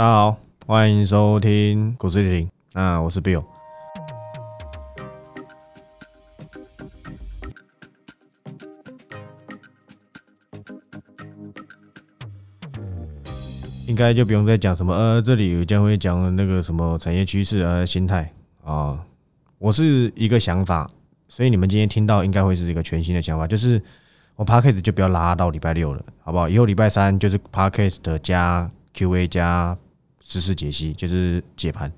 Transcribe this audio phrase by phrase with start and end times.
[0.00, 0.36] 大家好，
[0.66, 2.50] 欢迎收听股市停。
[2.72, 3.44] 那我是 Bill。
[13.86, 18.32] 应该就不用再讲什么呃，这里将会讲那个什么产业趋势啊心态
[18.64, 18.98] 啊。
[19.58, 20.90] 我是一个想法，
[21.28, 23.82] 所以你们今天听到应该会是一个全新的想法，就是
[24.36, 26.48] 我 Podcast 就不要拉到礼拜六了，好不好？
[26.48, 29.76] 以后礼拜三就是 Podcast 加 QA 加
[30.30, 31.92] 知识解析，就是解盘，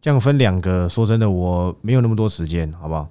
[0.00, 0.88] 这样分两个。
[0.88, 3.06] 说真的，我没有那么多时间，好不好？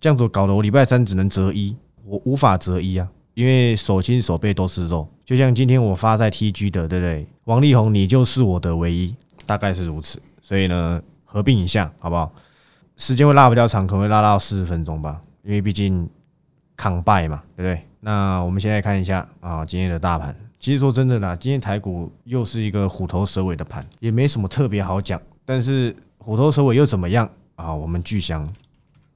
[0.00, 3.08] 这样子搞得我礼拜三只能择一，我无法择一啊。
[3.34, 7.24] 因为手心手背都是肉，就像今天我发在 TG 的，对不对？
[7.44, 9.14] 王力宏，你就是我的唯一，
[9.46, 10.20] 大概是如此。
[10.42, 12.32] 所以呢，合并一下，好不好？
[12.96, 16.10] 时间会拉比较长，可能会拉到四十分钟吧，因为毕竟
[16.76, 17.86] 抗败嘛，对不对？
[18.00, 20.34] 那我们现在看一下啊，今天的大盘。
[20.60, 25.20] 其实说真的啦，今天台股又是一个虎头蛇尾的盘，也没什么特别好讲。
[25.44, 27.72] 但是虎头蛇尾又怎么样啊？
[27.72, 28.52] 我们巨翔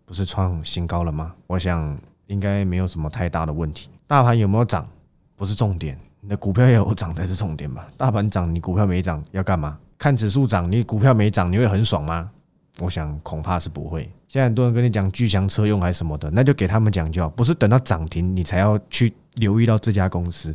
[0.05, 1.35] 不是创新高了吗？
[1.49, 3.89] 我想应该没有什么太大的问题。
[4.07, 4.89] 大盘有没有涨
[5.35, 7.89] 不是重点，你的股票有涨才是重点吧？
[7.97, 9.77] 大盘涨，你股票没涨要干嘛？
[9.99, 12.31] 看指数涨，你股票没涨，你会很爽吗？
[12.79, 14.03] 我想恐怕是不会。
[14.29, 20.55] 现在很多人跟你讲巨翔车用还是什么的，那就给他们讲就好，不是等到涨停你才要去留意到这家公司，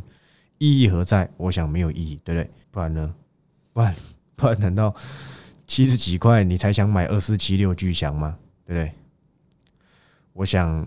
[0.58, 1.30] 意义何在？
[1.36, 2.50] 我想没有意义，对不对？
[2.70, 3.14] 不然呢？
[3.72, 3.94] 不然
[4.36, 4.94] 不然难道
[5.66, 8.36] 七十几块你才想买二四七六巨翔吗？
[8.66, 8.92] 对不对？
[10.32, 10.86] 我想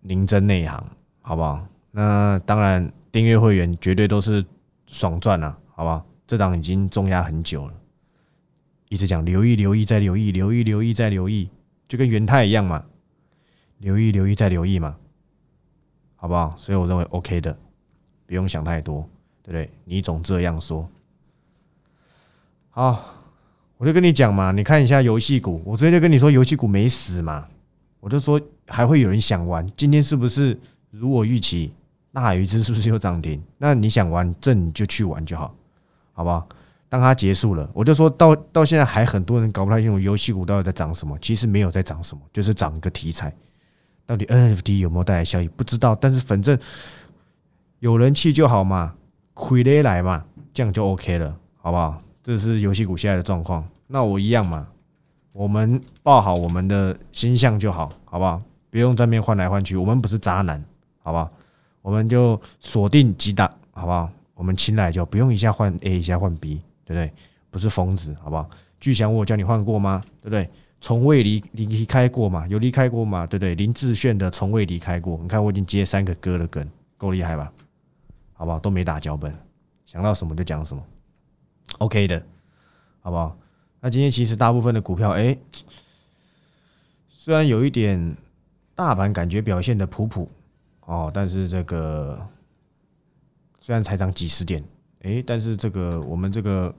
[0.00, 0.84] 您真内行。
[1.20, 1.66] 好不好？
[1.90, 4.42] 那当然，订阅会员绝对都是
[4.86, 6.06] 爽赚啊，好不好？
[6.26, 7.74] 这档已经重压很久了，
[8.88, 11.50] 一直讲留意、留意再留意、留意、留意再留意，
[11.86, 12.82] 就跟元泰一样嘛，
[13.76, 14.96] 留意、留意再留意嘛，
[16.16, 16.54] 好不好？
[16.56, 17.58] 所以我认为 OK 的，
[18.28, 19.00] 不用想太多，
[19.42, 19.68] 对不对？
[19.84, 20.88] 你总这样说。
[22.68, 23.14] 好，
[23.78, 27.48] 我就跟你讲嘛，你看一下游戏股，我昨天就跟你说游戏股没死嘛，
[27.98, 30.56] 我就说还会有人想玩，今天是不是？
[30.90, 31.72] 如果预期
[32.12, 33.42] 大海鱼之是不是又涨停？
[33.56, 35.54] 那你想玩正你就去玩就好，
[36.12, 36.46] 好不好？
[36.90, 41.18] 当它结束了，我就说到到现在还很多人搞不太清楚游戏股到底在涨什么。
[41.20, 43.30] 其实没有在涨什么，就是涨一个题材。
[44.06, 45.48] 到底 NFT 有没有带来效益？
[45.48, 45.94] 不知道。
[45.94, 46.58] 但是反正
[47.80, 48.94] 有人气就好嘛，
[49.34, 51.98] 亏得来嘛，这样就 OK 了，好不好？
[52.22, 53.66] 这是游戏股现在的状况。
[53.86, 54.66] 那我一样嘛，
[55.32, 58.42] 我们报好我们的形象就好，好不好？
[58.70, 60.62] 不用在面换来换去，我们不是渣男。
[61.00, 61.30] 好不好？
[61.80, 64.10] 我们就锁定几档，好不好？
[64.34, 67.10] 我们青睐就不用一下换 A，一下换 B，对不对？
[67.50, 68.46] 不是疯子，好不好？
[68.78, 70.02] 巨翔，我叫你换过吗？
[70.20, 70.46] 对不对？
[70.82, 72.46] 从未离离开过嘛？
[72.48, 73.26] 有离开过嘛？
[73.26, 73.54] 对不对？
[73.54, 76.68] 林志炫的从未离开过，你看我已经接三个歌的梗，
[76.98, 77.50] 够厉害吧？
[78.38, 78.60] 好不好？
[78.60, 79.34] 都没打脚本，
[79.84, 80.80] 想到什么就讲什么
[81.78, 82.24] ，OK 的，
[83.00, 83.36] 好不好？
[83.80, 85.36] 那今天其实大部分的股票，哎，
[87.10, 88.16] 虽然有一点
[88.76, 90.28] 大盘感觉表现的普普。
[90.82, 92.18] 哦，但是这个
[93.60, 94.64] 虽然才涨几十点，
[95.02, 96.74] 哎，但是这个我们这个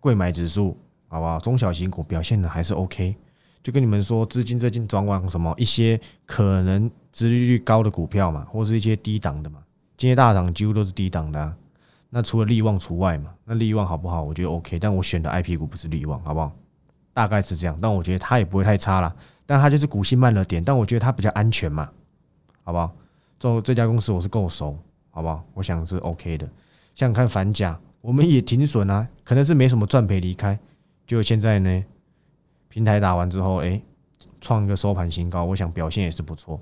[0.00, 0.76] 贵买指数，
[1.08, 1.38] 好不好？
[1.38, 3.16] 中小型股表现的还是 OK。
[3.62, 9.62] 就跟你们说，资金最近转往什么一些可能殖利率高的股票嘛，或是一些低档的嘛。
[9.96, 11.54] 今天大涨几乎都是低档的，
[12.10, 13.32] 那除了利旺除外嘛。
[13.44, 14.22] 那利旺好不好？
[14.22, 16.50] 我觉得 OK，但我选的 IP 股不是利旺，好不好？
[17.12, 19.14] 大概是这样，但我觉得它也不会太差了。
[19.44, 21.90] 但它就是股性慢了点，但我觉得它比较安全嘛，
[22.62, 22.90] 好不好？
[23.38, 24.78] 做这家公司我是够熟，
[25.10, 25.44] 好不好？
[25.52, 26.48] 我想是 OK 的。
[26.94, 30.58] 像看反甲，我们也停损啊，可能是没什么赚赔离开。
[31.06, 31.84] 就现在呢，
[32.68, 33.80] 平台打完之后，哎，
[34.40, 36.60] 创一个收盘新高，我想表现也是不错。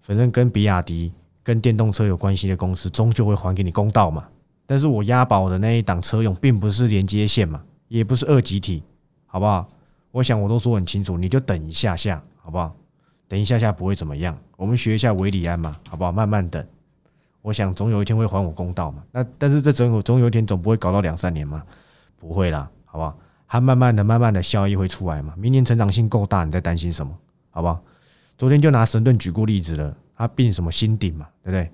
[0.00, 1.12] 反正跟比亚迪、
[1.46, 4.26] 跟电动车有关系的公司，终究会还给你公道嘛。
[4.66, 8.82] 但是我押宝的那一档车用，并不是连接线嘛，也不是二级体，
[9.26, 9.68] 好不好？
[10.10, 12.68] 我想我都说很清楚，你就等一下下，好不好？
[13.28, 16.10] 等一下下不会怎么样，我们学一下维里安嘛，好不好？
[16.10, 16.66] 慢慢等，
[17.42, 19.04] 我想总有一天会还我公道嘛。
[19.12, 21.62] 那但是这总有总有一天总不会搞到两三年嘛，
[22.18, 23.16] 不会啦，好不好？
[23.46, 25.32] 它慢慢的、慢慢的效益会出来嘛。
[25.36, 27.16] 明年成长性够大，你在担心什么？
[27.50, 27.80] 好不好？
[28.36, 31.70] 昨天就拿神盾举过例子了，他并什么新顶嘛，对不对？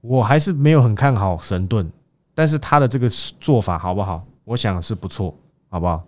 [0.00, 1.90] 我还是没有很看好神盾，
[2.34, 3.08] 但是他的这个
[3.40, 4.24] 做法好不好？
[4.44, 5.36] 我想是不错，
[5.68, 6.06] 好不好？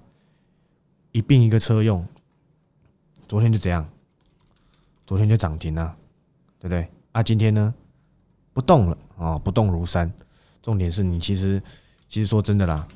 [1.12, 2.06] 一并一个车用。
[3.26, 3.88] 昨天就这样，
[5.06, 5.96] 昨天就涨停了，
[6.58, 6.88] 对不对？
[7.12, 7.74] 啊，今天呢，
[8.52, 10.12] 不动了啊，不动如山。
[10.62, 11.62] 重点是你其实，
[12.08, 12.86] 其实说真的啦，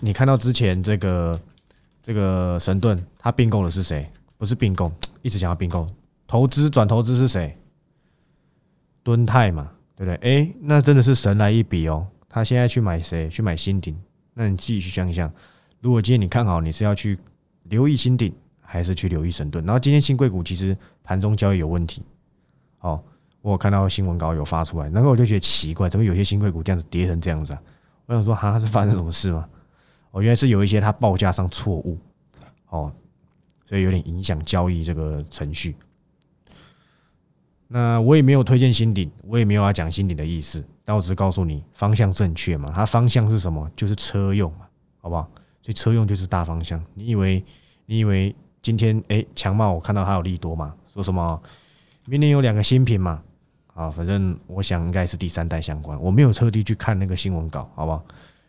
[0.00, 1.40] 你看到之前这个
[2.02, 4.10] 这个神盾，他并购的是谁？
[4.38, 5.88] 不是并购，一直想要并购，
[6.26, 7.56] 投资转投资是谁？
[9.02, 10.42] 敦泰嘛，对不对？
[10.42, 13.28] 哎，那真的是神来一笔哦，他现在去买谁？
[13.28, 13.96] 去买新鼎？
[14.34, 15.32] 那你自己去想一想，
[15.80, 17.16] 如果今天你看好，你是要去
[17.64, 19.64] 留意新鼎，还是去留意神盾？
[19.64, 22.02] 然后今天新贵股其实盘中交易有问题，
[22.80, 23.00] 哦，
[23.42, 27.62] 我有看到新闻稿有发出来，然后我就觉得奇怪，怎么有些新贵股这样子跌成这样子啊？
[28.06, 29.48] 我想说，哈，是发生什么事吗？
[30.10, 31.96] 哦，原来是有一些它报价上错误，
[32.70, 32.92] 哦，
[33.64, 35.76] 所以有点影响交易这个程序。
[37.68, 42.72] 那我也没有推荐新鼎，我也没有要讲新鼎的意思，但我只是告诉你方向正确嘛。
[42.72, 43.68] 它方向是什么？
[43.74, 44.66] 就是车用嘛，
[45.00, 45.22] 好不好？
[45.60, 46.80] 所以车用就是大方向。
[46.94, 47.44] 你以为
[47.86, 50.72] 你以为今天哎强茂我看到它有利多嘛？
[50.94, 51.42] 说什么
[52.04, 53.20] 明年有两个新品嘛？
[53.74, 56.00] 啊，反正我想应该是第三代相关。
[56.00, 58.04] 我没有特地去看那个新闻稿，好不好？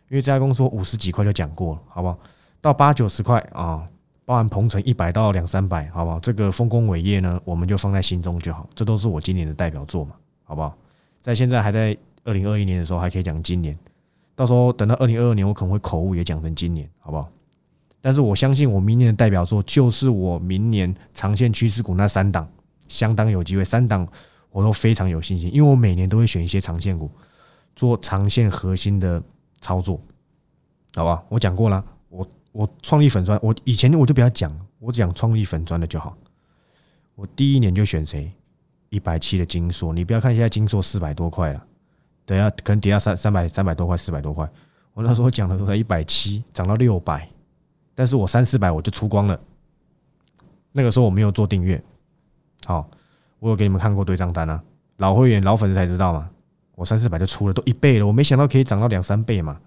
[0.08, 2.18] 因为这家公司五十几块就讲过了，好不好？
[2.60, 3.86] 到八九十块啊。
[4.28, 6.20] 包含鹏程一百到两三百，好不好？
[6.20, 8.68] 这个丰功伟业呢，我们就放在心中就好。
[8.74, 10.76] 这都是我今年的代表作嘛，好不好？
[11.22, 13.74] 在现在还在二零二一年的时候，还可以讲今年。
[14.36, 17.26] 到时候等到二零二二年，我可能会口误也讲成今年，好不好？
[18.02, 22.46] 但是我相信我明年的代表作就是我明年长线趋势股那三档，
[22.86, 23.64] 相当有机会。
[23.64, 24.06] 三档
[24.50, 27.10] 我都非常有信心，因为我每年都会选一些长线股
[27.74, 29.22] 做长线核心的
[29.62, 29.98] 操作，
[30.94, 31.24] 好吧？
[31.30, 31.82] 我讲过了。
[32.58, 36.18] 我创立粉砖，我以前我就不要讲，我讲创立粉砖的就好。
[37.14, 38.32] 我第一年就选谁？
[38.88, 41.64] 一百七的金硕，你不要看现在金硕四百多块了，
[42.26, 44.50] 等下可能跌下三三百三百多块，四百多块。
[44.92, 47.28] 我那时候讲的时候才一百七，涨到六百，
[47.94, 49.38] 但是我三四百我就出光了。
[50.72, 51.80] 那个时候我没有做订阅，
[52.64, 52.90] 好，
[53.38, 54.60] 我有给你们看过对账单啊，
[54.96, 56.28] 老会员老粉丝才知道嘛。
[56.74, 59.60] 我三四百就出了，都一倍了，我没想到可以涨到两三倍嘛。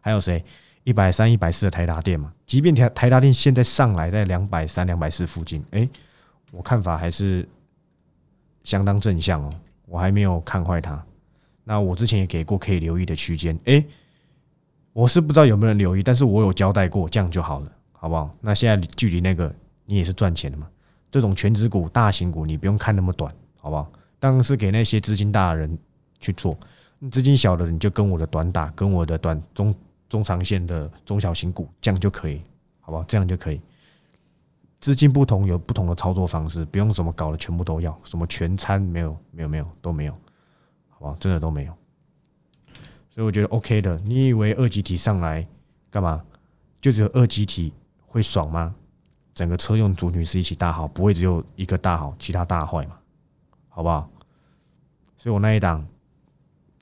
[0.00, 0.42] 还有谁？
[0.88, 5.86] 一百三、一百四的台达电嘛，即便台台达电现在上来在两百三、两百四附近，哎，
[6.50, 7.46] 我看法还是
[8.64, 9.52] 相当正向哦，
[9.84, 11.04] 我还没有看坏它。
[11.62, 13.84] 那我之前也给过可以留意的区间，哎，
[14.94, 18.34] 我是不知道有没有人留意，但是我有交代过，这样就好了，好不好？
[18.40, 19.54] 那现在距离那个
[19.84, 20.66] 你也是赚钱的嘛？
[21.10, 23.30] 这种全职股、大型股，你不用看那么短，
[23.60, 23.92] 好不好？
[24.18, 25.78] 当然是给那些资金大的人
[26.18, 26.56] 去做，
[27.12, 29.74] 资金小的你就跟我的短打，跟我的短中。
[30.08, 32.42] 中长线的中小型股，这样就可以，
[32.80, 33.04] 好不好？
[33.04, 33.60] 这样就可以。
[34.80, 40.12] 资金不同有不同的操作方式，不用什么搞的全部都要，什么全餐没有，没有，没有，都没有，
[40.88, 41.16] 好不好？
[41.16, 41.74] 真的都没有。
[43.10, 43.98] 所以我觉得 OK 的。
[44.04, 45.46] 你以为二级体上来
[45.90, 46.24] 干嘛？
[46.80, 47.72] 就只有二级体
[48.06, 48.74] 会爽吗？
[49.34, 52.96] 整个车用主女士一起大好，不会只有一个大好，其他大坏嘛？
[53.68, 54.08] 好不好？
[55.16, 55.84] 所以我那一档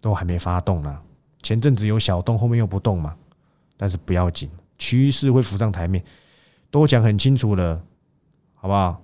[0.02, 1.02] 都还没发动呢。
[1.46, 3.14] 前阵子有小动，后面又不动嘛，
[3.76, 6.02] 但是不要紧，趋势会浮上台面，
[6.72, 7.80] 都讲很清楚了，
[8.56, 9.00] 好不好？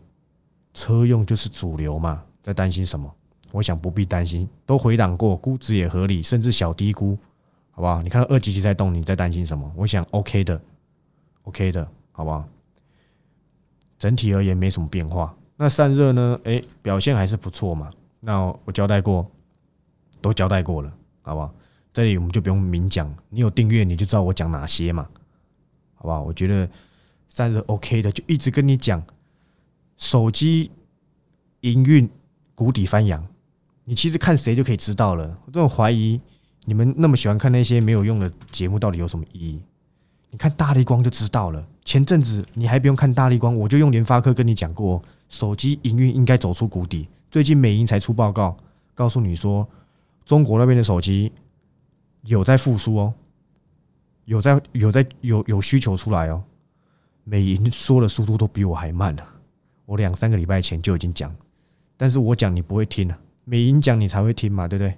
[0.74, 3.08] 车用就是主流嘛，在担心什么？
[3.52, 7.16] 我想不必担心，都回档过，估值也合理，甚至小低估，
[7.70, 8.02] 好不好？
[8.02, 9.70] 你看到二级级在动，你在担心什么？
[9.76, 10.60] 我想 OK 的
[11.44, 12.44] ，OK 的，好不好？
[14.00, 15.32] 整体而言没什么变化。
[15.56, 16.40] 那散热呢？
[16.42, 17.88] 哎，表现还是不错嘛。
[18.18, 19.30] 那我交代过，
[20.20, 20.92] 都交代过了，
[21.22, 21.54] 好不好？
[21.92, 25.06] 这里我们就不用明讲，你有订阅你就知道我讲哪些嘛，
[25.94, 26.22] 好不好？
[26.22, 26.68] 我觉得
[27.28, 29.02] 算是 OK 的，就一直跟你讲
[29.98, 30.70] 手机
[31.60, 32.08] 营运
[32.54, 33.22] 谷底翻扬，
[33.84, 35.36] 你其实看谁就可以知道了。
[35.44, 36.18] 我这种怀疑，
[36.64, 39.62] 你们那么喜欢看那些没有用的节目，到底有什么意义？
[40.30, 41.62] 你看大力光就知道了。
[41.84, 47.06] 前阵子你还不用看大力光，我就用联发科跟你讲过，手机营运应该走出谷底。
[47.30, 48.56] 最近美银才出报告，
[48.94, 49.68] 告诉你说
[50.24, 51.30] 中国那边的手机。
[52.22, 53.14] 有在复苏哦，
[54.24, 56.42] 有在有在有有需求出来哦。
[57.24, 59.22] 美银说的速度都比我还慢呢。
[59.86, 61.34] 我两三个礼拜前就已经讲，
[61.96, 63.18] 但是我讲你不会听啊。
[63.44, 64.96] 美银讲你才会听嘛，对不对？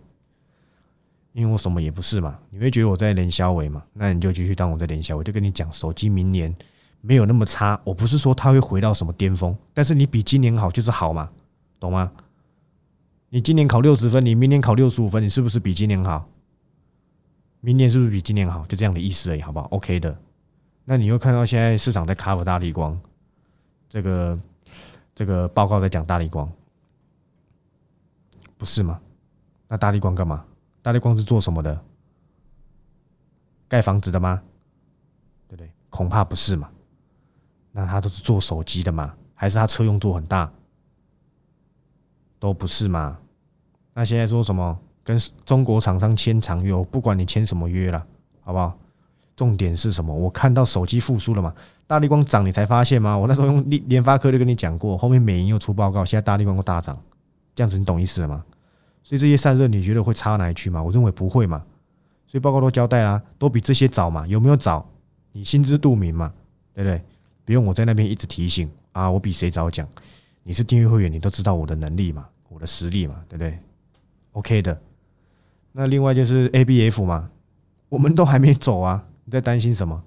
[1.33, 3.83] 因为我什么也不是嘛，你会觉得我在连销尾嘛？
[3.93, 6.55] 那你就继续当我在连销，我就跟你讲，手机明年
[7.01, 7.81] 没有那么差。
[7.85, 11.31] 我不是说它会回到什么巅峰，但是你比今年好就是好嘛，
[11.81, 12.13] 懂吗？
[13.31, 16.29] 你今年考六十分，你明年考六十五分，你是不是比今年好？
[17.65, 18.63] 明年是不是比今年好？
[18.67, 20.15] 就这样的意思而已，好不好？OK 的。
[20.85, 23.01] 那你又看到现在市场在 cover 大力光，
[23.89, 24.39] 这个
[25.15, 26.53] 这个报告在讲大力光，
[28.59, 29.01] 不是吗？
[29.67, 30.45] 那大力光干嘛？
[30.83, 31.83] 大力光是做什么的？
[33.67, 34.43] 盖房子的吗？
[35.49, 35.73] 对不对？
[35.89, 36.71] 恐怕不是嘛。
[37.73, 39.17] 那他都是做手机的嘛？
[39.35, 40.53] 还是他车用做很大？
[42.39, 43.19] 都不是嘛？
[43.95, 44.79] 那现在说什么？
[45.05, 48.05] 跟中国厂商签长约，我不管你签什么约了，
[48.41, 48.77] 好不好？
[49.37, 50.15] 重点是什么？
[50.15, 51.53] 我看到手机复苏了嘛？
[51.87, 53.19] 大力光涨，你才发现吗？
[53.19, 56.97] 我那时候用联联发科就跟你讲过，后面美银又出报告，现在大力光又大涨，
[57.55, 58.45] 这样子你懂意思了吗？
[59.03, 60.83] 所以这些散热你觉得会差哪里去吗？
[60.83, 61.63] 我认为不会嘛。
[62.27, 64.89] 所以报告都交代啦，都比这些早嘛，有没有早？
[65.33, 66.33] 你心知肚明嘛，
[66.73, 67.03] 对不对？
[67.45, 69.87] 不用我在那边一直提醒啊，我比谁早讲？
[70.45, 73.59] 你是订阅会员，你都知道我的能力嘛，我的实力嘛，对不对
[74.33, 74.81] ？OK 的。
[75.77, 77.29] 那另外就是 ABF 嘛，
[77.89, 80.01] 我们都还没走啊，你在担心什么？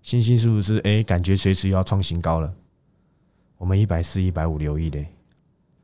[0.00, 0.78] 星星是不是？
[0.78, 2.52] 哎，感觉随时要创新高了。
[3.58, 5.04] 我们一百四、一百五留意的，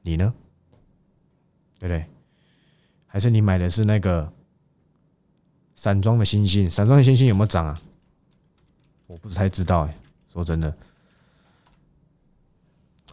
[0.01, 0.33] 你呢？
[1.79, 2.07] 对不对？
[3.07, 4.33] 还是你买的是那个
[5.75, 6.71] 散装的星星？
[6.71, 7.79] 散装的星星有没有涨啊？
[9.07, 9.95] 我不太知道哎，
[10.33, 10.75] 说真的，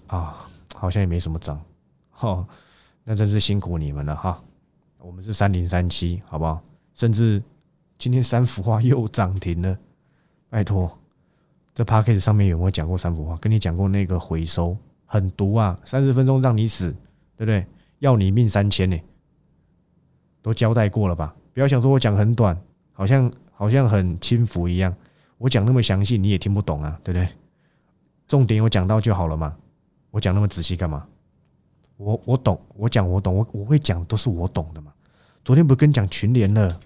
[0.07, 1.61] 啊，好像也没什么涨，
[2.09, 2.47] 哈，
[3.03, 4.41] 那真是辛苦你们了哈。
[5.05, 6.59] 我们是三零三七，好不好？
[6.95, 7.41] 甚至
[7.99, 9.77] 今天三幅画又涨停了。
[10.49, 10.91] 拜托，
[11.75, 13.37] 这 p a c k a g e 上面有没有讲过三幅画？
[13.37, 16.89] 跟你讲过那个回收很毒啊，三十分钟让你死，
[17.37, 17.63] 对不对？
[17.99, 18.99] 要你命三千呢，
[20.41, 21.35] 都交代过了吧？
[21.53, 22.59] 不要想说我讲很短，
[22.91, 24.91] 好像好像很轻浮一样。
[25.37, 27.29] 我讲那么详细，你也听不懂啊，对不对？
[28.27, 29.55] 重点我讲到就好了嘛。
[30.09, 31.05] 我讲那么仔细干嘛？
[31.97, 34.91] 我我懂，我讲我懂，我我会讲都是我懂的嘛。
[35.45, 36.79] 昨天不是跟你讲群联了？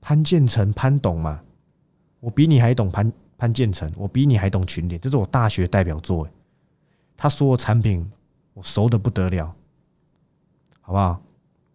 [0.00, 1.40] 潘建成潘董嘛。
[2.18, 6.28] 我比你还懂潘潘建成，我比你还懂群联，这是我大学代表作。
[7.16, 8.10] 他说的产品
[8.52, 9.54] 我熟的不得了，
[10.80, 11.22] 好不好？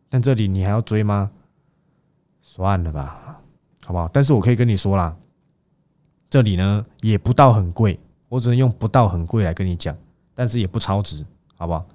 [0.10, 1.32] 但这里你还要追吗？
[2.42, 3.40] 算了吧，
[3.86, 4.10] 好不好？
[4.10, 5.16] 但是我可以跟你说啦，
[6.30, 9.96] 这里呢也不到很贵，我只能用不到很贵来跟你讲，
[10.36, 11.88] 但是也不超值，好不好？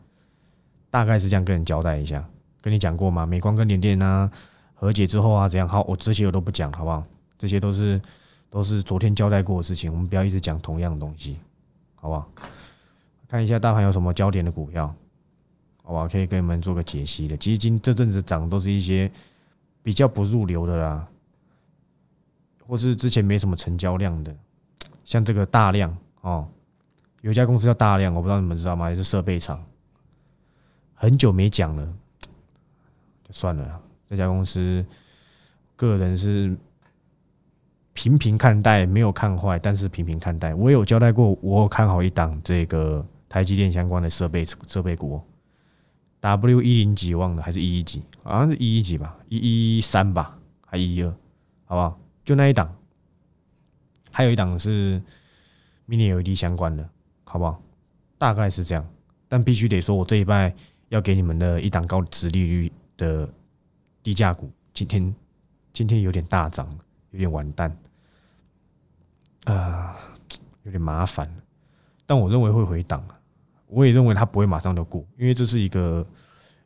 [0.89, 2.27] 大概是这样跟你交代一下，
[2.65, 3.27] 跟你讲过吗？
[3.27, 4.31] 美光跟联电啊
[4.73, 5.69] 和解之后啊怎样？
[5.69, 7.03] 好，我这些我都不讲，好不好？
[7.37, 8.01] 这些都是。
[8.55, 11.37] 都是昨天交代过的事情，我们不要一直讲同样的东西，
[11.97, 12.31] 好不好？
[13.27, 14.95] 看一下大盘有什么焦点的股票，
[15.83, 16.07] 好不好？
[16.07, 17.37] 可以跟你们做个解析的。
[17.37, 19.11] 其实今这阵子涨都是一些
[19.83, 21.05] 比较不入流的啦，
[22.65, 24.33] 或是之前没什么成交量的，
[25.05, 26.47] 像这个大量哦，
[27.23, 28.89] 有一家公司叫大量，我不知道你们知道吗？
[28.89, 29.61] 也是设备厂，
[30.95, 31.93] 很久没讲了，
[33.35, 33.81] 算了。
[34.09, 34.85] 这家公司
[35.77, 36.57] 个人是。
[37.97, 40.53] 平平看待，没有看坏，但是平平看待。
[40.53, 45.23] 我有交代过，我看好一档这个台积电相关的设备设备股
[46.19, 50.37] ，W 一零几忘了还是一一几，好像是一一几吧，一一三吧，
[50.67, 51.11] 还一一二，
[51.67, 52.01] 好不好？
[52.25, 52.75] 就那一档，
[54.11, 55.01] 还有一档是
[55.89, 56.85] Mini LED 相关的，
[57.23, 57.63] 好不好？
[58.19, 58.85] 大概是这样，
[59.29, 60.53] 但必须得说，我这一拜
[60.89, 63.29] 要给你们的一档高值利率的
[64.03, 65.15] 低价股，今天
[65.73, 66.69] 今天有点大涨，
[67.11, 67.77] 有点完蛋。
[69.45, 69.95] 啊，
[70.63, 71.31] 有点麻烦，
[72.07, 73.07] 但我认为会回档
[73.67, 76.07] 我也认为它不会马上就过，因为这是一个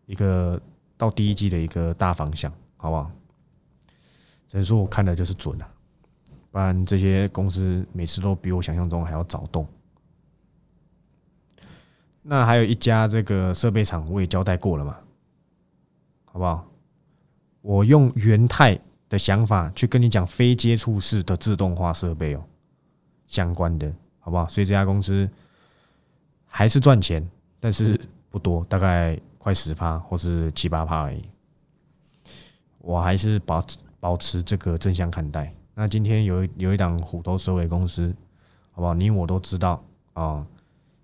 [0.06, 0.60] 一个
[0.96, 3.10] 到第一季的一个大方向，好不好？
[4.46, 5.68] 只能说我看的就是准啊，
[6.52, 9.66] 不然这些公司每次都比我想象中还要早动。
[12.22, 14.96] 那还有一家这个设备厂，我也交代过了嘛，
[16.32, 16.66] 好不好？
[17.60, 22.44] 我用元泰的想法去跟你讲非接触式的自动化设备哦。
[23.26, 24.46] 相关的，好不好？
[24.48, 25.28] 所以这家公司
[26.46, 27.28] 还是赚钱，
[27.60, 31.22] 但是不多，大概快十趴或是七八趴而已。
[32.78, 33.66] 我还是保
[34.00, 35.52] 保持这个正向看待。
[35.74, 38.14] 那今天有有一档虎头蛇尾公司，
[38.72, 38.94] 好不好？
[38.94, 40.46] 你我都知道啊，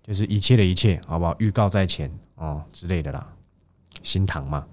[0.01, 1.35] 就是一切的一切，好不好？
[1.37, 3.31] 预告在前啊之类的啦，
[4.01, 4.65] 新塘嘛。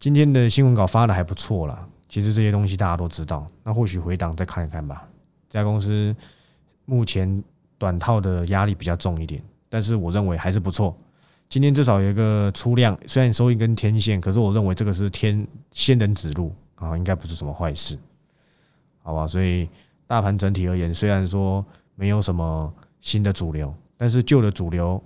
[0.00, 5.08] 今天的新闻稿发的还不错啦，其实这些东西大家都知道，那或许回档再看一看吧。
[5.48, 6.14] 这家公司。
[6.90, 7.44] 目前
[7.76, 10.96] 短套的压力比较重一点，但是我认为还是不错。
[11.46, 17.98] 今天至少有一个出量，虽然收一根天线，可是我认为这个是天仙人指路啊，应该不是什么坏事，
[19.02, 19.26] 好吧？
[19.26, 19.68] 所以
[20.06, 21.62] 大盘整体而言，虽然说
[21.94, 24.98] 没有什么新的主流，但是旧的主流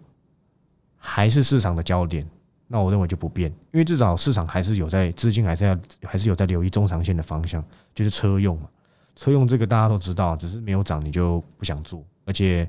[0.96, 2.24] 还是市场的焦点。
[2.72, 7.62] 那我认为就不变，因为至少市场还是有在资金还是要还是有在留意中长线的方向，
[7.94, 8.68] 就是车用嘛。
[9.14, 12.66] 车用这个大家都知道，只是没有涨你就不想做，而且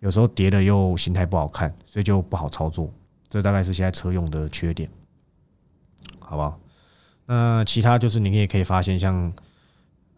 [0.00, 2.92] 有时候跌的又形态不好看，所以就不好操作。
[3.28, 4.90] 这大概是现在车用的缺点，
[6.18, 6.58] 好不好？
[7.26, 9.32] 那其他就是你也可以发现，像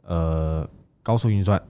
[0.04, 0.66] 呃
[1.02, 1.62] 高速运算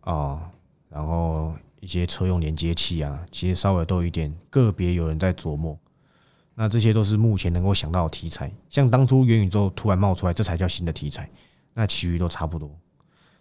[0.00, 0.50] 啊，
[0.88, 5.78] 然后一些车用连接器啊，其实稍微都有一点个别有人在琢磨。
[6.60, 11.30] 那这些都是目前能够想到的题材，像当初元宇宙突然冒出来，这才叫新的题材。
[11.72, 12.68] 那其余都差不多。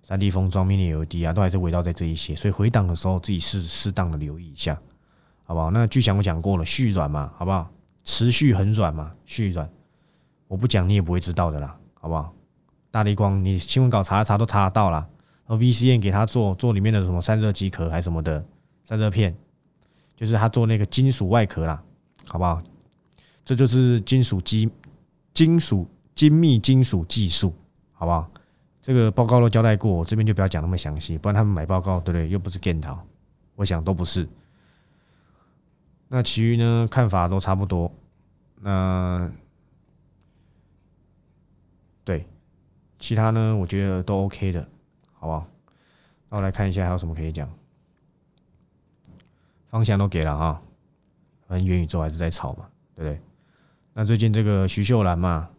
[0.04, 4.80] 三 D 封装、Mini LED 啊，都还是围绕在这一些，所以回档的时候自己适适当的留意一下，
[5.46, 5.72] 好不好？
[5.72, 7.68] 那巨强我讲过了，续软嘛，好不好？
[8.04, 9.68] 持续很软嘛，续软，
[10.48, 12.32] 我不讲你也不会知道的啦，好不好？
[12.92, 15.00] 大力光，你新闻稿查一查都查得到啦。
[15.48, 18.46] 然后 VCN 给他做做里面的什么散热机壳还是什么的
[18.84, 19.36] 散热片，
[20.16, 21.82] 就是他做那个金属外壳啦，
[22.28, 22.62] 好不好？
[23.48, 24.70] 这就是金属机
[25.34, 27.54] 金属精密金属技术，
[27.94, 28.30] 好不好？
[28.82, 32.27] 这个报告都交代过，我这边就不要讲那么详细，不然他们买报告对不对？
[32.27, 33.01] 又不是 Gen 淘，
[33.56, 34.27] 我想都不是。
[36.10, 37.89] 那其余呢看法都差不多。
[38.60, 39.32] 那
[42.04, 42.27] 对
[43.00, 44.68] 其他呢，我觉得都 OK 的，
[45.13, 45.48] 好不好？
[46.27, 47.50] 那我来看一下还有什么可以讲。
[49.70, 50.62] 方向都给了啊，
[51.48, 53.22] 反正元宇宙还是在炒嘛，对不对？
[54.00, 55.50] 那最近这个徐秀兰嘛，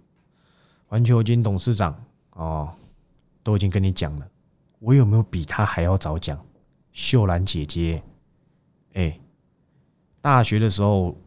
[0.87, 2.01] 环球金董事长
[2.35, 2.73] 哦，
[3.43, 4.29] 都已经跟你讲了，
[4.79, 6.39] 我有没有比他还要早讲？
[6.93, 8.01] 秀兰姐姐，
[8.93, 9.19] 哎，
[10.21, 11.19] 大学的时候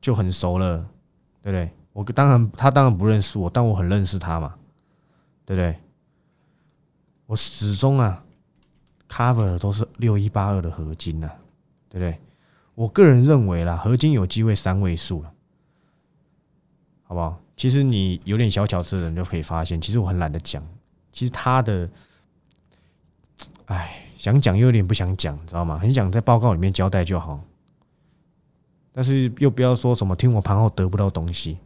[0.00, 0.78] 就很熟了，
[1.42, 1.70] 对不对？
[1.92, 4.54] 我当然他当然不认识我，但我很认识他嘛，
[5.44, 5.78] 对不对？
[7.26, 8.24] 我始终啊
[9.10, 11.28] ，cover 都是六一八二的合金呐，
[11.90, 12.18] 对不对？
[12.74, 15.30] 我个人认为啦，合金有机会三位数了，
[17.06, 17.40] 好不好？
[17.56, 20.62] 其实你有点小巧思的人就可以发现，其实我很懒得讲。
[21.10, 21.88] 其实他的，
[23.64, 25.78] 哎，想讲又有点不想讲，知道吗？
[25.78, 27.40] 很想在报告里面交代就好，
[28.92, 31.56] 但是又不要说什么听我盘后得不到东西。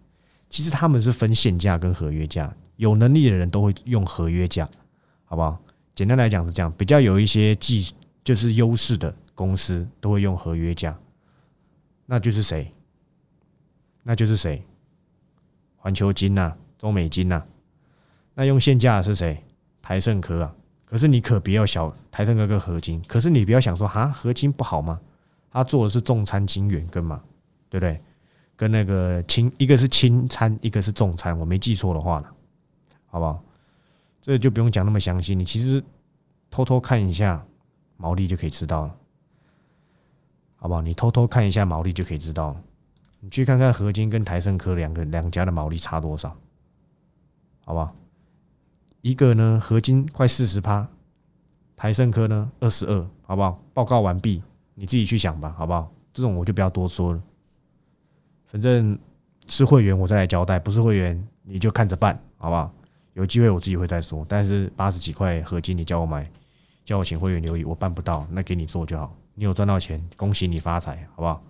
[0.48, 4.68] 其实他们是分现价跟合约价，有能力的人都会用合约价，
[5.24, 5.58] 好不好？
[5.94, 7.92] 简单来讲是这样，比较有一些技
[8.22, 10.96] 就是优势的公司都会用合约价，
[12.06, 12.72] 那就是谁？
[14.02, 14.62] 那就是谁？
[15.80, 17.42] 环球金呐，中美金呐。
[18.34, 19.42] 那用现价的是谁？
[19.82, 20.54] 台盛科啊。
[20.84, 23.02] 可是你可不要小台盛科跟合金。
[23.08, 25.00] 可是你不要想说哈，合金不好吗？
[25.50, 27.20] 他做的是重餐金元跟嘛，
[27.68, 28.00] 对不对？
[28.56, 32.28] 跟那个轻一个是轻餐，一个是重餐，我没记错的话呢，
[33.06, 33.42] 好不好？
[34.20, 35.82] 这就不用讲那么详细，你其实
[36.50, 37.42] 偷偷看一下
[37.96, 38.94] 毛利就可以知道了，
[40.56, 40.82] 好不好？
[40.82, 42.62] 你偷偷看一下毛利就可以知道了，
[43.20, 46.34] 你去看看合金跟台盛科两个两家的毛利差多少，
[47.64, 47.94] 好不好？
[49.02, 50.88] 一个呢，合金快四十趴，
[51.76, 53.62] 台盛科呢二十二，好不好？
[53.74, 54.42] 报告完毕，
[54.74, 55.92] 你自己去想吧，好不好？
[56.12, 57.22] 这种我就不要多说了，
[58.46, 58.98] 反正
[59.48, 62.72] 是会员我再来交代，不是会员你就看着办，好不好？
[63.12, 64.24] 有机会我自己会再说。
[64.28, 66.30] 但是八十几块合金，你叫我买，
[66.84, 69.14] 叫我请会员留意，我办不到，那给你做就好。
[69.34, 71.42] 你有赚到钱，恭喜你发财，好不好？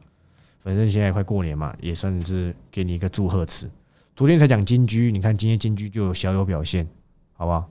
[0.63, 3.71] 反正现在快过年嘛，也算是给你一个祝贺词。
[4.15, 6.89] 昨天才讲金居，你看今天金居就小有表现。
[7.33, 7.71] 好不好？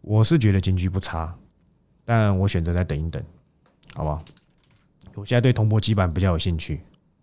[0.00, 1.36] 我是觉得金居不差，
[2.04, 3.20] 但我选择再等一等，
[3.96, 4.24] 好不好？
[5.16, 6.80] 我现在对铜箔基板比较有兴趣，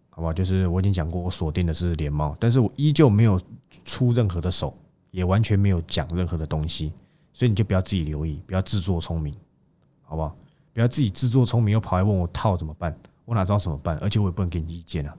[0.10, 0.34] 好不好？
[0.34, 3.40] 就是我已经讲过，我锁定的是联茂，但是我依旧没有
[3.86, 4.78] 出任何的手，
[5.12, 6.92] 也完全没有讲任何的东西，
[7.32, 9.34] 所以你就不要自己留意，不要自作聪明，
[10.04, 10.36] 好不好？
[10.74, 12.94] 不要自己自作聪明又跑来问我套怎么办，
[13.28, 13.98] 我哪知道怎么办？
[13.98, 15.14] 而且我也不能给你意见啊！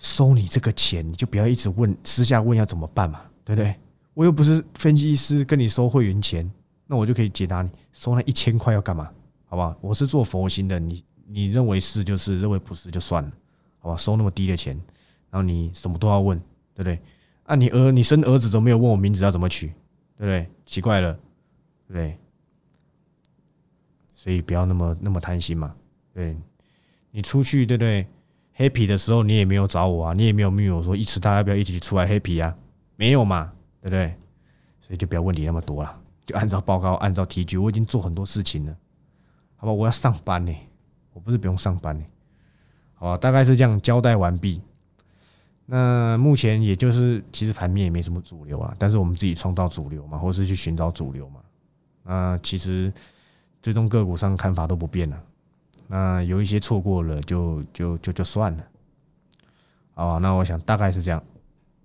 [0.00, 3.72] 收你这个钱，你就不要一直问，私下问要怎么办嘛，对不对？
[4.14, 6.50] 我又不是分析师，跟你收会员钱，
[6.88, 9.08] 那我就可以解答你收那一千块要干嘛？
[9.46, 9.76] 好不好？
[9.80, 13.32] 我是做佛心的，你你认为是就是，认为不是就算了，
[13.78, 13.96] 好吧？
[13.96, 14.74] 收那么低的钱，
[15.30, 16.36] 然后你什么都要问，
[16.74, 17.00] 对不对？
[17.44, 19.68] 啊，你儿你生儿子都没有问我名字要怎么取，
[20.18, 20.48] 对不对？
[20.66, 21.12] 奇怪了，
[21.86, 22.18] 对不对？
[24.14, 25.74] 所以不要那么那么贪心嘛，
[26.12, 26.36] 对，
[27.16, 28.04] 你出去对不对
[28.58, 32.52] ？happy 的时候你也没有找我啊，你也没有密我说一起大家不要一起出来 happy 啊？
[32.96, 33.52] 没有嘛？
[33.80, 34.12] 对不对？
[34.80, 38.76] 所以就不要问题那么多了，就按照报告，按照提局，我已经做很多事情了，
[39.54, 39.72] 好吧？
[39.72, 40.52] 我要上班呢，
[41.12, 42.04] 我不是不用上班呢，
[42.94, 43.16] 好吧？
[43.16, 44.60] 大概是这样交代完毕。
[45.66, 51.40] 那目前也就是，其实盘面也没什么主流啊，但是我们自己创造主流嘛，或是去寻找主流嘛。
[52.02, 52.92] 那其实
[53.62, 55.22] 最终个股上看法都不变了。
[55.86, 58.64] 那有一些错过了，就就就就算了。
[59.94, 61.22] 好，那我想大概是这样，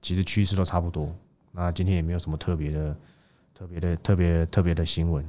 [0.01, 1.13] 其实趋势都差不多。
[1.51, 2.97] 那今天也没有什么特别的、
[3.53, 5.23] 特别的、特别特别的新闻。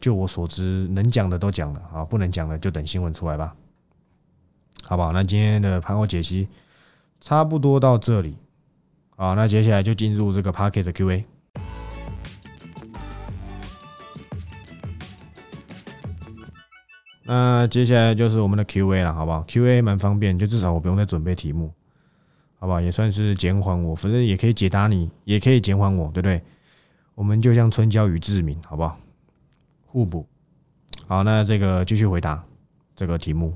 [0.00, 3.54] 就我所知，能讲的都讲了啊，不能讲的就等新闻出来吧，
[4.82, 5.12] 好不好？
[5.12, 6.48] 那今天的盘后解析
[7.20, 8.36] 差不多到这里，
[9.14, 11.24] 好，那接下来就进入这个 Pocket 的 Q&A。
[17.24, 21.72] 那接下来就是我们的 Q&A 了，好不好？Q&A 蛮方便，就至少我不用再准备题目。
[22.58, 22.80] 好不好？
[22.80, 26.40] 也算是减缓我，反正也可以解答你，也可以减缓我，对不对？
[27.16, 28.96] 我们就像春娇与志明，好不好？
[29.86, 30.24] 互补。
[31.08, 32.44] 好，那这个继续回答
[32.94, 33.52] 这个题目。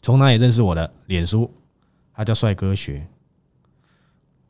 [0.00, 0.92] 从哪里认识我的？
[1.06, 1.52] 脸书，
[2.14, 3.04] 他叫帅哥学。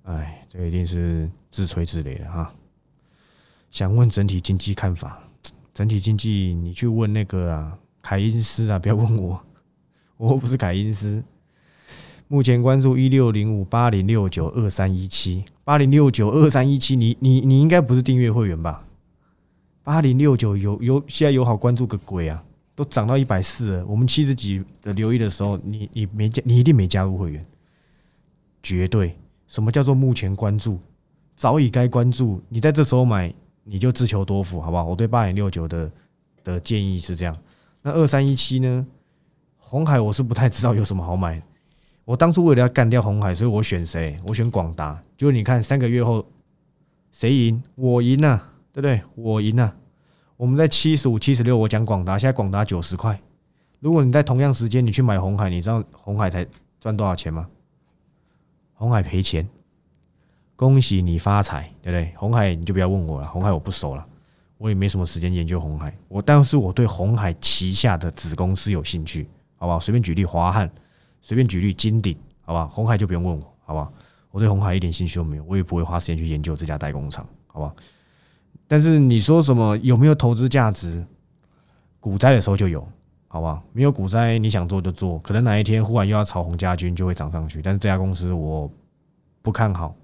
[0.02, 2.52] 哎，这个一定是自吹自擂的哈。
[3.70, 5.18] 想问整体经济看法，
[5.72, 9.38] 整体经济你去问那个啊，凯因斯啊， 不要问我，
[10.16, 11.22] 我不是凯因斯。
[12.26, 18.82] 目前关注一六零五八零六九二三一七八零六九二三一七，你你你应该不是订阅会员吧？
[19.82, 22.42] 八零六九有有现在有好关注个鬼啊！
[22.74, 23.86] 都涨到一百四了。
[23.86, 27.44] 我们七十几的留意的时候，你你没加，你一定没加入会员，
[28.62, 29.14] 绝对。
[29.48, 30.78] 什么叫做目前关注？
[31.36, 32.40] 早已该关注。
[32.48, 33.32] 你在这时候买，
[33.64, 34.84] 你就自求多福，好不好？
[34.84, 35.90] 我对八零六九的
[36.44, 37.36] 的建议是这样。
[37.88, 38.86] 那二三一七呢？
[39.56, 41.42] 红海我是不太知道有什么好买。
[42.04, 44.14] 我当初为了要干掉红海，所以我选谁？
[44.26, 45.00] 我选广达。
[45.16, 46.22] 就是你看三个月后
[47.12, 47.62] 谁赢？
[47.76, 49.00] 我赢啊，对不对？
[49.14, 49.74] 我赢了。
[50.36, 53.18] 我们在七十五、七十六，我讲广达，现在广达九十块。
[53.80, 56.46] 如果你在同样时间你去买红海，你知道红海才
[56.78, 57.48] 赚多少钱吗？
[58.74, 59.48] 红海赔钱。
[60.56, 62.12] 恭喜你发财，对不对？
[62.16, 64.06] 红海你就不要问我了，红海我不熟了，
[64.58, 65.96] 我也没什么时间研究红海。
[66.08, 69.80] 我但是我对红海旗下的子公司有兴趣，好不好？
[69.80, 70.70] 随便举例华汉。
[71.20, 73.90] 随便举例，金鼎，好吧，红海就不用问我，好吧，
[74.30, 77.74] 我对红海一点兴趣都没有，我也不会花时间去研究这家代工厂，好吧。
[78.68, 81.04] 但是你说什么有没有投资价值？
[81.98, 82.86] 股灾的时候就有，
[83.26, 83.60] 好吧？
[83.72, 87.60] 没有股灾，你想做就做，可能哪一天忽然又要炒红家军，就会涨上去。
[87.60, 88.70] 但是这家公司我
[89.42, 89.94] 不看好，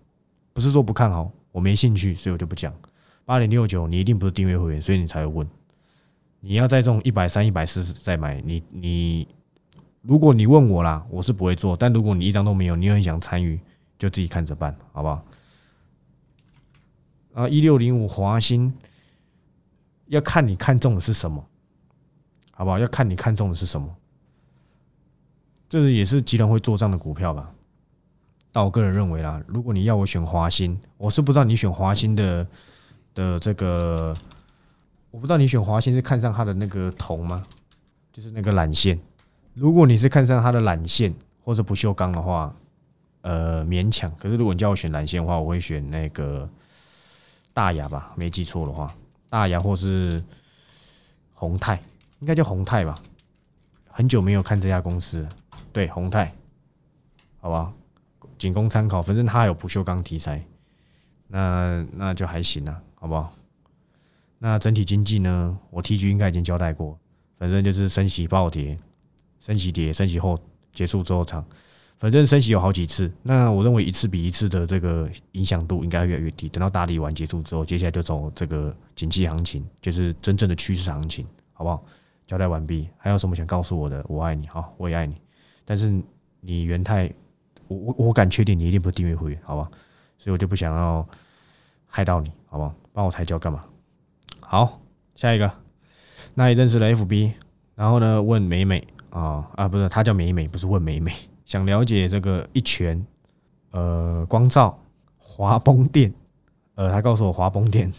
[0.53, 2.75] 不是说不看好，我没兴趣，所以我就不讲。
[3.25, 5.49] 八点六九，你一定不是订阅会员，所以你才会问。
[6.41, 9.29] 你要在这种一百三、一百四再买，你你。
[10.03, 11.75] 如果你问我啦，我是不会做。
[11.75, 13.59] 但如果你一张都没有，你又很想参与，
[13.99, 15.25] 就自己看着办，好不好？
[17.33, 18.71] 啊，一六零五华兴，
[20.09, 21.43] 要看你看中的是什么，
[22.51, 22.79] 好不好？
[22.79, 23.97] 要看你看中的是什么，
[25.71, 27.51] 这是也是集团会做账的股票吧？
[28.53, 32.47] 但我个人认为啦，如果你要我选华兴，我是不知道你选华兴的
[33.15, 34.15] 的这个，
[35.11, 37.47] 我不知道你选华兴是看上它的那个头吗？
[38.13, 38.99] 就是那个缆线。
[39.55, 42.55] 如果你是看上它的缆线或者不锈钢的话，
[43.23, 44.13] 呃，勉强。
[44.17, 46.49] 可是如果你叫我选缆线的话，我会选那个
[47.53, 48.95] 大雅吧，没记错的话，
[49.31, 50.23] 大雅或是
[51.33, 51.81] 宏泰，
[52.19, 52.95] 应该叫宏泰吧。
[53.89, 55.25] 很久没有看这家公司，
[55.73, 56.35] 对，宏泰，
[57.41, 57.73] 好吧，
[58.37, 59.01] 仅供参考。
[59.01, 60.45] 反正它有不锈钢题材，
[61.29, 63.31] 那那就还行啊，好不好？
[64.39, 65.59] 那整体经济呢？
[65.69, 66.99] 我 T G 应该已经交代过，
[67.37, 68.79] 反正就是升息暴跌。
[69.41, 70.39] 升息跌，升息后
[70.73, 71.45] 结束之后长，
[71.99, 73.13] 反正升息有好几次。
[73.23, 76.49] 那我认为一次比一次的这个影响度应该越来越低。
[76.49, 81.85] 等到大力完结束之后，接下来就走这个景气行情，就是真正的趋势行情，好不好？
[82.27, 82.89] 交代完毕。
[82.97, 84.03] 还有什么想告诉我的？
[84.09, 85.21] 我爱你，好，我也爱你。
[85.67, 85.93] 但是
[86.41, 87.13] 你元泰，
[87.69, 89.71] 我我我敢确定你一定不是订阅会员，好吧？
[90.17, 91.07] 所以我就不想要
[91.87, 92.75] 害到你，好不好？
[92.95, 93.63] 帮我抬轿干嘛？
[94.41, 94.81] 好，
[95.17, 95.53] 下一个，
[96.35, 97.33] 那也认识了 FB，
[97.75, 98.87] 然后呢，问美美。
[99.11, 101.13] 啊啊，不是，他叫美美，不是问美美。
[101.45, 103.07] 想了解这个一拳，
[103.71, 104.77] 呃，光照
[105.19, 106.13] 华崩电，
[106.75, 107.93] 呃，他告诉我华崩电，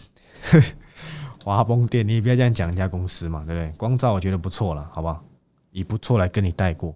[1.42, 3.72] 华崩电，你也不要这样讲人家公司嘛，对不对？
[3.78, 5.24] 光照我觉得不错了，好不好？
[5.70, 6.94] 以不错来跟你带过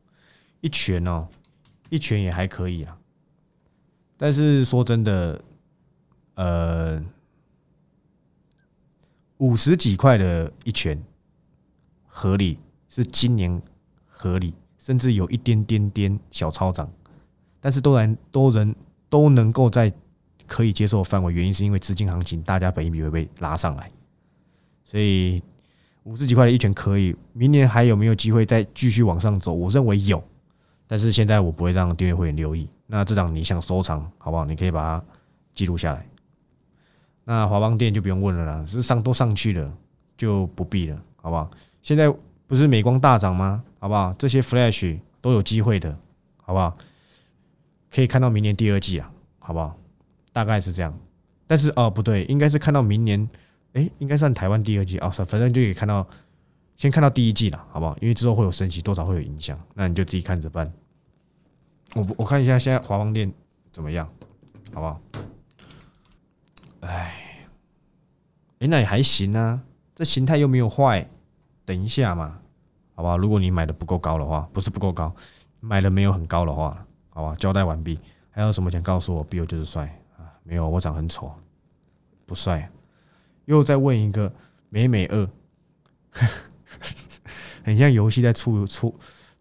[0.60, 1.26] 一拳哦，
[1.88, 2.98] 一拳也还可以啊。
[4.18, 5.42] 但是说真的，
[6.34, 7.02] 呃，
[9.40, 10.98] 五十几块的一拳
[12.07, 13.61] 合理是今年。
[14.22, 16.87] 合理，甚至有一点点点小超涨，
[17.59, 18.76] 但是都然都人
[19.09, 19.90] 都能够在
[20.46, 21.33] 可以接受范围。
[21.33, 23.90] 原因是因为资金行情，大家本一笔会被拉上来，
[24.85, 25.42] 所以
[26.03, 27.16] 五十几块的一拳可以。
[27.33, 29.55] 明年还有没有机会再继续往上走？
[29.55, 30.22] 我认为有，
[30.87, 32.68] 但是现在我不会让订阅会员留意。
[32.87, 34.44] 那这档你想收藏好不好？
[34.44, 35.03] 你可以把它
[35.55, 36.07] 记录下来。
[37.24, 39.72] 那华邦电就不用问了啦，是上都上去了，
[40.16, 41.50] 就不必了，好不好？
[41.83, 42.14] 现在。
[42.50, 43.62] 不是美光大涨吗？
[43.78, 44.12] 好不好？
[44.18, 45.96] 这些 Flash 都有机会的，
[46.38, 46.76] 好不好？
[47.88, 49.78] 可以看到明年第二季啊，好不好？
[50.33, 50.92] 大概是这样。
[51.46, 53.30] 但是哦，不对，应该是看到明年，
[53.74, 56.04] 哎，应该算台湾第二季哦，算反正就可以看到，
[56.74, 57.96] 先看到第一季了，好不好？
[58.00, 60.72] 因为之后会有升级，多少会有影响，那你就自己看着办。
[61.94, 63.33] 我我看一下现在华邦电
[63.70, 64.09] 怎么样，
[64.74, 65.00] 好不好？
[66.80, 67.46] 哎，
[68.58, 69.60] 哎，那也还行啊，
[69.94, 71.06] 这形态又没有坏。
[71.64, 72.38] 等一下嘛，
[72.94, 73.16] 好吧？
[73.16, 75.14] 如果你买的不够高的话，不是不够高，
[75.60, 77.36] 买的没有很高的话，好吧？
[77.36, 77.98] 交代完毕。
[78.30, 79.84] 还有什么想告诉我？Bill 就是帅
[80.16, 80.24] 啊？
[80.42, 81.32] 没有，我长很丑，
[82.26, 82.70] 不帅。
[83.44, 84.32] 又再问一个
[84.68, 85.28] 美美二，
[87.64, 88.94] 很像游戏在出出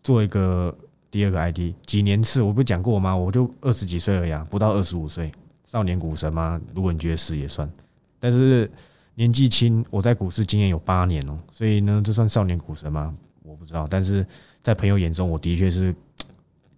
[0.03, 0.75] 做一个
[1.11, 2.41] 第二个 ID，几年次？
[2.41, 3.15] 我不讲过吗？
[3.15, 5.31] 我就二十几岁而已，不到二十五岁，
[5.69, 6.59] 少年股神吗？
[6.73, 7.71] 如果你觉得是也算，
[8.19, 8.67] 但是
[9.13, 13.15] 年纪轻，我在股市经验有八年哦，所以呢，这算少年股神吗？
[13.43, 14.25] 我不知道，但是
[14.63, 15.93] 在朋友眼中，我的确是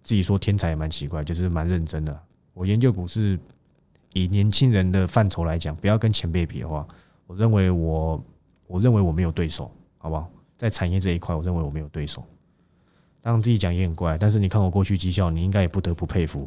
[0.02, 2.20] 自己说天才也蛮奇怪，就是蛮认真的。
[2.52, 3.40] 我研究股市，
[4.12, 6.86] 以年轻人的范畴来讲，不要跟前辈比的话，
[7.26, 8.22] 我认为我
[8.66, 10.30] 我认为我没有对手，好不好？
[10.58, 12.22] 在产业这一块，我认为我没有对手。
[13.22, 16.46] 当然自己讲也很怪，但是你看我过去绩效，你应该也不得不佩服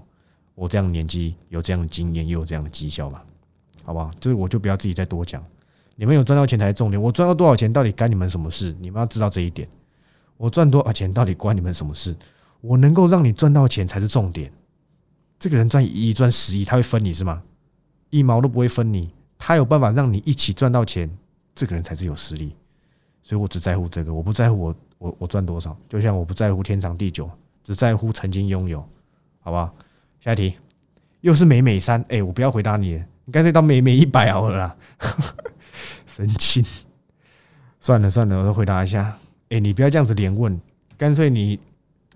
[0.56, 3.24] 我这样年纪有这样的经验，又有这样的绩效吧？
[3.84, 4.10] 好不好？
[4.20, 5.44] 这我就不要自己再多讲。
[5.96, 8.76] 你们有赚到钱才是重点，我赚到多少钱到底干你们什么事？
[8.80, 9.68] 你们要知道这一点。
[10.38, 12.16] 我赚多少钱到底关你们什么事？
[12.62, 14.52] 我能够让你赚到钱才是重点。
[15.38, 17.44] 这个人赚一亿、赚十亿，他会分你是吗？
[18.10, 19.12] 一毛都不会分你。
[19.38, 21.10] 他有办法让你一起赚到钱，
[21.54, 22.56] 这个人才是有实力。
[23.22, 25.78] 所以我只在乎这个，我不在乎我我我赚多少。
[25.88, 27.30] 就像我不在乎天长地久，
[27.64, 28.80] 只在乎曾经拥有，
[29.40, 29.74] 好不好？
[30.26, 30.58] 下一题，
[31.22, 32.04] 又是美美三。
[32.10, 34.76] 哎，我不要回答你，你干脆当美美一百好了啦。
[36.08, 36.66] 神经，
[37.80, 39.16] 算了算了，我都回答一下。
[39.50, 40.60] 哎，你不要这样子连问，
[40.98, 41.60] 干脆你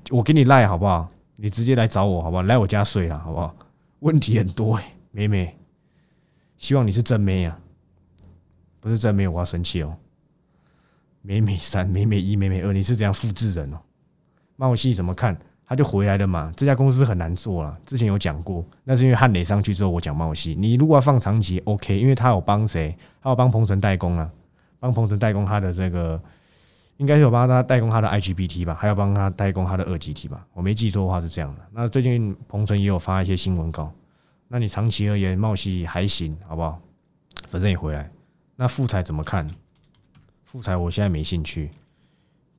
[0.10, 1.08] 我给你赖好不好？
[1.36, 2.42] 你直接来找我好不好？
[2.42, 3.56] 来我家睡了好不好？
[4.00, 5.56] 问题很多哎，美美，
[6.58, 7.60] 希望你是真妹啊，
[8.80, 9.96] 不是真妹我要生气哦。
[11.22, 13.78] 美美三、美美一、美美二，你是怎样复制人哦？
[14.56, 15.38] 茂系怎么看？
[15.70, 16.52] 他就回来了嘛。
[16.58, 20.56] 这家公司很难做了，之前有讲过，那是因为汉磊上去之后我讲茂系。
[20.58, 22.98] 你如果要放长期，OK，因为他有帮谁？
[23.22, 24.30] 他有帮鹏程代工啊，
[24.80, 26.20] 帮鹏程代工他的这个。
[26.98, 31.62] 应该是有帮他代工他的 IGBT 吧，还要帮他代工他的二 GT 吧，我没记错的话是这样的。
[31.72, 33.90] 那最近鹏程也有发一些新闻稿，
[34.50, 36.78] 那你长期而言，茂系还行，好不好？
[37.48, 38.12] 反正也回来。
[38.58, 39.50] 那富彩怎么看？
[40.44, 41.72] 富彩我现在没兴趣。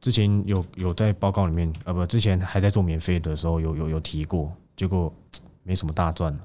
[0.01, 5.13] 之前有有在报告里面，啊，不，之前还在做免费的时候有有有提过，结果
[5.63, 6.41] 没什么大赚了，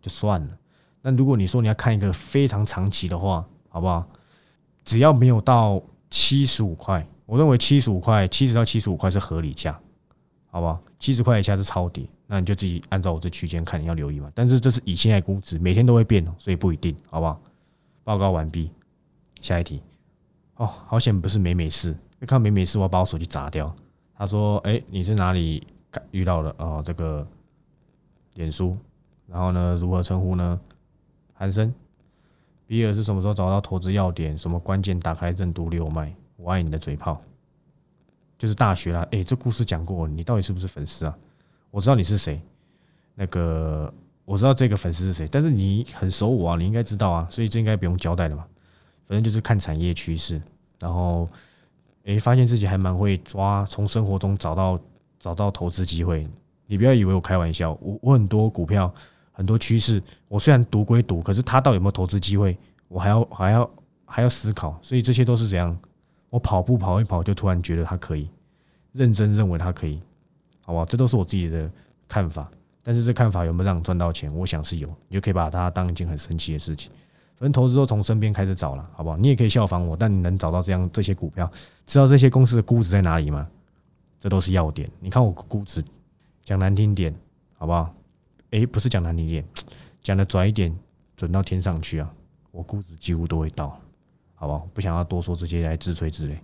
[0.00, 0.58] 就算了。
[1.00, 4.06] 那如果你说你要看一个非常长期的话，好不好？
[4.84, 7.06] 只要没有到七十五块。
[7.24, 9.80] 我认为七十五块，七十到七十五块是合理价，
[10.50, 10.78] 好不好？
[10.98, 14.30] 七十块以下是超跌，那你就自己按照我这区间看，你要留意嘛。
[14.34, 17.40] 但是这是以现在估值，每天都会变，所以不一定，好不好？
[18.04, 18.70] 报告完毕，
[19.40, 19.80] 下一题。
[20.56, 23.74] 哦，好险不是美美事，一看美美是，我把我手机砸掉。
[24.14, 25.66] 他说：“哎，你是哪里
[26.12, 26.54] 遇到的？
[26.56, 27.26] 哦，这个
[28.34, 28.76] 脸书，
[29.26, 30.60] 然后呢，如何称呼呢？
[31.34, 31.74] 韩生，
[32.64, 34.38] 比尔是什么时候找到投资要点？
[34.38, 37.20] 什么关键打开任督六脉？”我爱你的嘴炮，
[38.38, 39.04] 就是大学啦。
[39.10, 41.18] 哎，这故事讲过，你到底是不是粉丝啊？
[41.72, 42.40] 我知道你是谁，
[43.16, 43.92] 那个
[44.24, 48.46] 我知道这个粉丝是谁，但是你很熟我啊，你应该知道啊，所以这应该不用交代的嘛。
[49.08, 50.40] 反正就是看产业趋势，
[50.78, 51.28] 然后
[52.04, 54.78] 哎，发现自己还蛮会抓，从生活中找到
[55.20, 56.26] 找到投资机会。
[56.66, 58.92] 你不要以为我开玩笑，我我很多股票
[59.30, 62.56] 很多趋势，我虽然读归读，可是它到底有没有投资机会，
[62.88, 63.70] 我还要还要
[64.04, 65.76] 还要思考，所以这些都是怎样。
[66.30, 68.26] 我跑步跑一跑，就突然觉得他可以，
[68.92, 70.00] 认真认为他可以，
[70.64, 70.84] 好不好？
[70.86, 71.70] 这都是我自己的
[72.08, 72.50] 看法，
[72.82, 74.34] 但是这看法有没有让你赚到钱？
[74.34, 76.90] 我想是有，你就可以把它当一件很神奇的事情。
[77.42, 79.16] 反正投资都从身边开始找了，好不好？
[79.16, 81.50] 你也可以效仿我，但你能找到这样这些股票，
[81.84, 83.48] 知道这些公司的估值在哪里吗？
[84.20, 84.88] 这都是要点。
[85.00, 85.82] 你看我估值，
[86.44, 87.12] 讲难听点，
[87.58, 87.92] 好不好？
[88.50, 89.44] 诶，不是讲难听点，
[90.04, 90.72] 讲的拽一点，
[91.16, 92.08] 准到天上去啊！
[92.52, 93.76] 我估值几乎都会到。
[94.36, 94.68] 好不好？
[94.72, 96.36] 不想要多说这些来自吹自擂，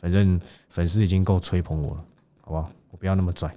[0.00, 2.04] 反正粉丝已经够吹捧我了，
[2.40, 2.68] 好不好？
[2.90, 3.48] 我不要那么拽。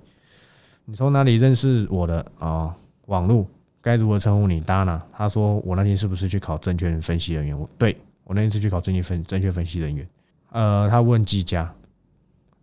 [0.86, 2.78] 你从哪里认识我的啊？
[3.08, 3.48] 网络
[3.84, 5.00] 该如何称呼你？Dana？
[5.12, 7.60] 他说我那天是不是去考证券分析人员？
[7.60, 10.08] 我对我那天是去考证券分证券分析人员。
[10.50, 11.72] 呃，他问季家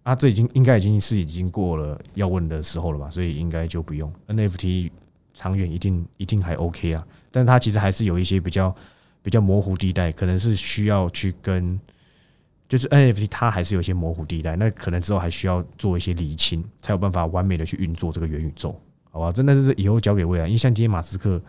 [0.02, 3.08] 啊，这已经应该已经是已经过了要问的时候了吧？
[3.08, 4.90] 所以应该就不用 NFT
[5.34, 8.74] 长远一定一定还 OK 啊，但他其实还是有一些比较。
[9.22, 11.78] 比较模糊地带，可能是需要去跟，
[12.66, 18.74] 就是 NFT 它还是有一些模糊地带，那可能之后还需要做一些厘清，才有办法完美的去运作这个元宇宙，
[19.10, 19.32] 好吧？
[19.32, 21.40] 真的是以后交给未来，因为像今天马斯克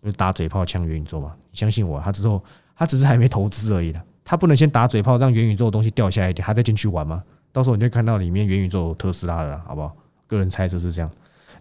[0.00, 1.34] 不是打嘴炮呛元宇宙嘛？
[1.52, 2.42] 相信我，他之后
[2.74, 7.22] 他只是还没投资而已的，他不能先打嘴炮让元宇宙的东西掉下来一点，他再进去玩吗？
[7.52, 9.94] 到时候你就看到里面元宇宙特斯拉了，好不好？
[10.26, 11.10] 个人猜测是这样。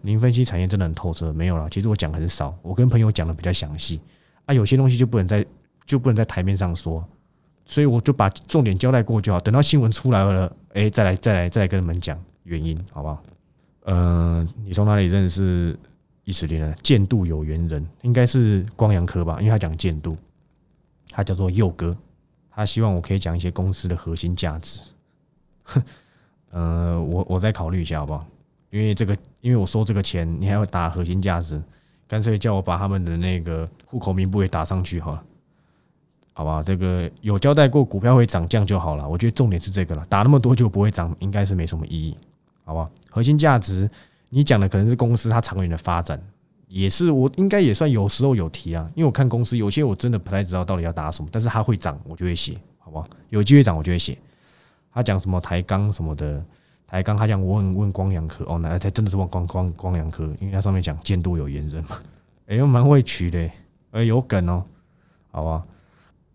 [0.01, 1.67] 您分析产业真的很透彻，没有了。
[1.69, 3.99] 其实我讲很少，我跟朋友讲的比较详细。
[4.45, 5.45] 啊，有些东西就不能在
[5.85, 7.03] 就不能在台面上说，
[7.65, 9.39] 所以我就把重点交代过就好。
[9.39, 13.21] 等到新闻出来了，哎，再来再来再来跟你们讲原因，好不好？
[13.89, 15.75] 呃，你从哪里认识
[16.23, 16.71] 伊石林的？
[16.83, 19.37] 剑度有缘人，应该是光阳科吧？
[19.39, 20.15] 因为他讲剑度，
[21.09, 21.97] 他叫做佑哥，
[22.51, 24.79] 他希望我可以讲一些公司的核心价值。
[26.51, 28.23] 呃，我我再考虑一下好不好？
[28.69, 31.59] 因为这个，因为我收这个钱，你还要打核心价值。
[32.07, 35.23] 干脆叫我把他们的那个户口名簿也打上去好了，
[36.33, 36.61] 好吧？
[36.61, 39.09] 这个有交代过股票会涨降就好了。
[39.09, 42.15] 我觉得重点是这个了，打那么多就不会涨，应该是没什么意义，
[42.65, 42.89] 好吧？
[43.09, 43.89] 核心价值，
[44.29, 46.21] 你讲的可能是公司它长远的发展，
[46.67, 53.07] 也是我应该也算有时候有提啊，因为我看公司有些我真的不太知道到底要打什么，但是它会涨，我就会写，好不好？
[53.29, 54.17] 有机会涨我就会写。
[54.91, 56.43] 他讲什么抬杠什么的。
[56.91, 62.01] 台钢，他讲我问问光阳科哦，那才真的是问光光光阳科，因为他上面讲监督有严人嘛，
[62.49, 63.47] 哎呦蛮会取的，
[63.91, 64.65] 哎有梗哦，
[65.29, 65.63] 好吧，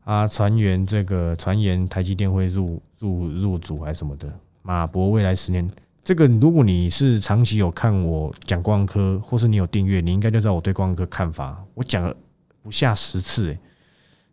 [0.04, 4.32] 啊传言这个传言台积电会入入入主还是什么的，
[4.62, 5.68] 马博未来十年，
[6.04, 12.14] 这个如果你是长期有看我讲光科，或是你有订阅，你应该就知道我对光科看法，我讲了
[12.62, 13.58] 不下十次哎，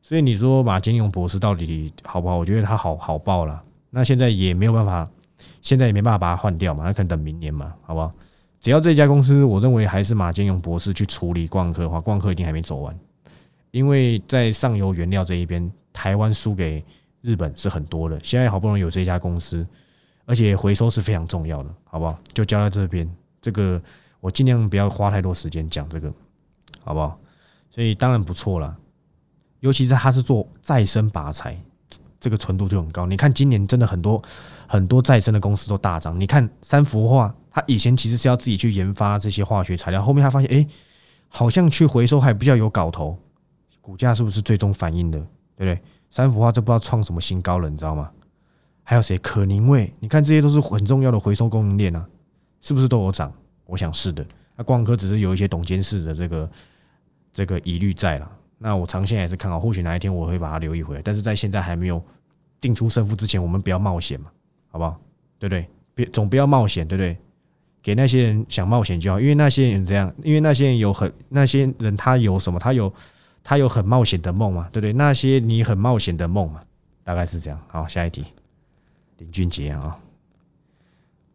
[0.01, 2.35] 所以你说马金勇博士到底好不好？
[2.35, 5.09] 我觉得他好好爆了，那现在也没有办法。
[5.63, 8.11] 现在也没办法把它换掉嘛，那可能等明年嘛，好不好？
[8.59, 12.95] 只要这家公司，我认为还是马建勇博士去处理光科的话，光科一定还没走完，
[13.71, 16.83] 因为在上游原料这一边，台湾输给
[17.21, 18.19] 日本是很多的。
[18.23, 19.65] 现在好不容易有这家公司，
[20.25, 22.17] 而且回收是非常重要的，好不好？
[22.33, 23.09] 就交在这边，
[23.41, 23.81] 这个
[24.19, 26.11] 我尽量不要花太多时间讲这个，
[26.83, 27.19] 好不好？
[27.69, 28.77] 所以当然不错了，
[29.59, 31.57] 尤其是他是做再生拔材，
[32.19, 33.05] 这个纯度就很高。
[33.05, 34.21] 你看今年真的很多。
[34.71, 36.17] 很多再生的公司都大涨。
[36.17, 40.65] 你看三幅画，他以前其实是要自己去研发这些化学材料，后面他发现，哎，
[41.27, 43.19] 好像去回收还比较有搞头，
[43.81, 45.19] 股价是不是最终反映的？
[45.19, 45.77] 对不对？
[46.09, 48.09] 三幅画这不知道创什么新高了，你知道吗？
[48.91, 49.17] 还有谁？
[49.19, 52.05] 可宁味，你看这些都是很重要的回收供应链啊，
[52.59, 53.31] 是不是都有涨？
[53.65, 54.21] 我想是的。
[54.57, 56.51] 那光科只是有一些董监事的这个
[57.33, 58.29] 这个疑虑在了。
[58.57, 62.03] 那我长线还是看好，或许哪一天我会把它留一回，但是在现在还没有
[62.59, 64.29] 定出胜负之前，我们不要冒险嘛。
[64.67, 64.99] 好不好？
[65.39, 65.65] 对不对？
[65.95, 67.17] 别总不要冒险，对不对？
[67.81, 72.59] 给那些人想冒险就好，因为那些人这样，因为那些人有很那些人他有什么？
[72.59, 72.93] 他有
[73.41, 74.91] 他有很冒险的梦嘛，对不对？
[74.91, 76.61] 那些你很冒险的梦嘛，
[77.05, 77.57] 大概是这样。
[77.69, 78.25] 好，下一题，
[79.21, 79.99] 林俊杰啊，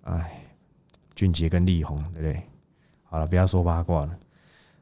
[0.03, 0.42] 哎，
[1.14, 2.42] 俊杰跟力宏，对不对？
[3.05, 4.11] 好了，不要说八卦了。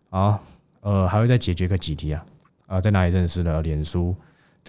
[0.08, 0.42] 好，
[0.80, 2.24] 呃，还会再解决个几题啊？
[2.66, 3.60] 啊，在哪里认识的？
[3.60, 4.16] 脸书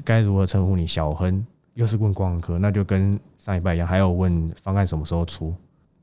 [0.03, 0.85] 该如何称呼你？
[0.85, 1.45] 小亨。
[1.75, 5.53] 又是问光科，那就跟上一拜一样，还要问方案什么时候出，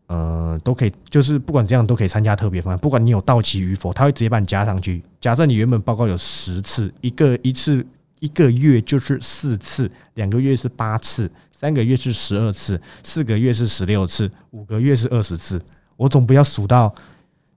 [0.06, 5.02] 呃，都可以，就是不管怎样都可以参加特别方案，不管你有到期与否，他会直接把你加上去。
[5.18, 7.86] 假设你原本报告有十次，一个一次
[8.20, 11.30] 一个月就是四次，两个月是八次，
[11.62, 15.62] 三个月是十二次，四个月是十六次，五个月是二十次，
[15.96, 16.92] 我总不要数到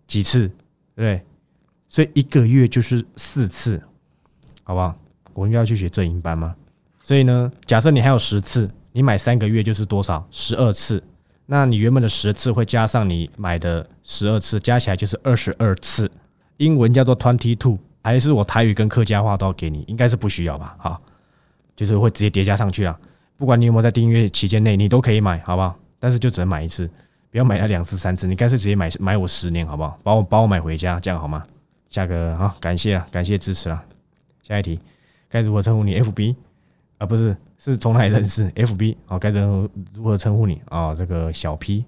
[0.06, 0.54] 几次，对
[0.96, 1.26] 不对？
[1.90, 3.82] 所以一个月就是四次，
[4.62, 4.96] 好不好？
[5.34, 6.56] 我应该要去学正音班吗？
[7.02, 10.24] 所以呢，假设你还有十次，你买三个月就是多少？
[10.30, 11.02] 十二次。
[11.48, 16.12] 那你原本的十次会加上你买的十二次，加起来就是二十二次。
[16.58, 19.84] 英文叫做 twenty two，还是我台语跟客家话都要给你？
[19.88, 20.76] 应该是不需要吧？
[20.78, 21.02] 好，
[21.76, 22.96] 就是会直接叠加上去啊。
[23.38, 25.76] 不管你有没有在订阅期间内，你都可以买，好不好？
[26.00, 26.90] 但是就只能买一次，
[27.32, 28.28] 不要买它两次、三次。
[28.28, 30.00] 你干脆直接买买我十年，好不好？
[30.04, 31.44] 把我把我买回家，这样好吗？
[31.90, 33.84] 下个好，感谢啊，感谢支持啊。
[34.42, 34.80] 下一题，
[35.30, 36.36] 该如何称呼你？FB。
[36.98, 40.96] 啊，不是，是从哪里认识？FB 哦，该如何如何称呼你啊？
[40.96, 41.84] 这个小 P，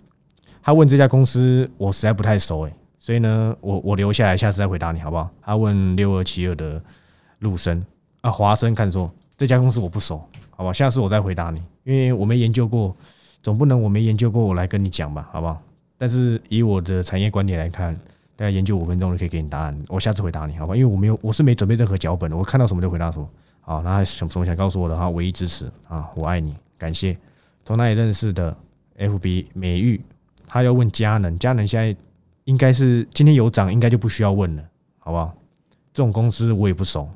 [0.62, 5.30] 他问这家公司，我实在不太熟诶，所以呢，我我留下来，下次再回答你好不好？
[5.42, 6.84] 他问六二七二的
[7.40, 7.82] 陆生
[8.20, 10.20] 啊，华生看错这家公司我不熟，
[10.50, 10.74] 好吧？
[10.74, 12.96] 下次我再回答你，因为我没研究过，
[13.44, 15.62] 总不能我没研究过我来跟你讲吧，好不好？
[15.98, 17.96] 但是以我的产业观点来看，
[18.36, 20.76] 大家研究五分钟就可以给你答案，我下次回答你好吧？
[20.76, 23.30] 因为我没有，我是没准备任何脚本的，我看到什么就回答什么。
[23.62, 25.10] 好，那什什么想告诉我的哈？
[25.10, 27.16] 唯一支持啊，我爱你，感谢。
[27.64, 28.56] 从哪里认识的
[28.98, 30.02] ？FB 美玉，
[30.48, 31.96] 他要问佳能，佳能现在
[32.46, 34.64] 应该是今天有涨，应该就不需要问了，
[35.00, 35.36] 好不好？
[35.94, 37.08] 这种公司我也不熟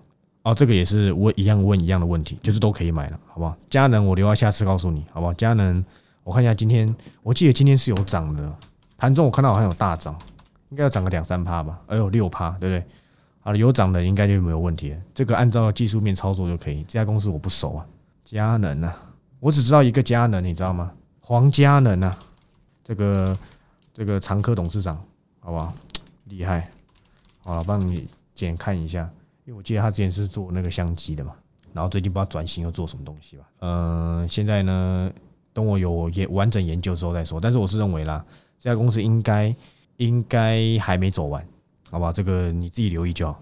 [0.43, 3.56] 哦，这个也是我一样问一样的问题，就是都可以买了，好不好？
[3.69, 5.34] 佳能我留到下次告诉你，好不好？
[5.36, 5.84] 佳能，
[6.23, 8.51] 我看一下今天，我记得今天是有涨的，
[8.97, 10.17] 盘中我看到好像有大涨，
[10.69, 11.79] 应该要涨个两三趴吧？
[11.87, 12.83] 哎呦，六趴，对不对？
[13.42, 14.96] 好了，有涨的应该就没有问题。
[15.13, 16.83] 这个按照技术面操作就可以。
[16.83, 17.85] 这家公司我不熟啊，
[18.23, 18.96] 佳能啊，
[19.39, 20.92] 我只知道一个佳能，你知道吗？
[21.19, 22.17] 黄佳能啊，
[22.83, 23.37] 这个
[23.94, 25.00] 这个常科董事长，
[25.39, 25.73] 好不好？
[26.25, 26.67] 厉害。
[27.44, 29.10] 好了，帮你检看一下，
[29.54, 31.33] 我记得他之前是做那个相机的嘛，
[31.73, 33.43] 然后最近不知道转型又做什么东西吧。
[33.60, 35.12] 嗯，现在呢，
[35.54, 37.39] 等我有研完整研究之后再说。
[37.39, 38.25] 但是我是认为啦，
[38.60, 39.56] 这家公司应该
[39.97, 41.45] 应该还没走完。
[41.89, 43.41] 好吧，这个你自己留意就好。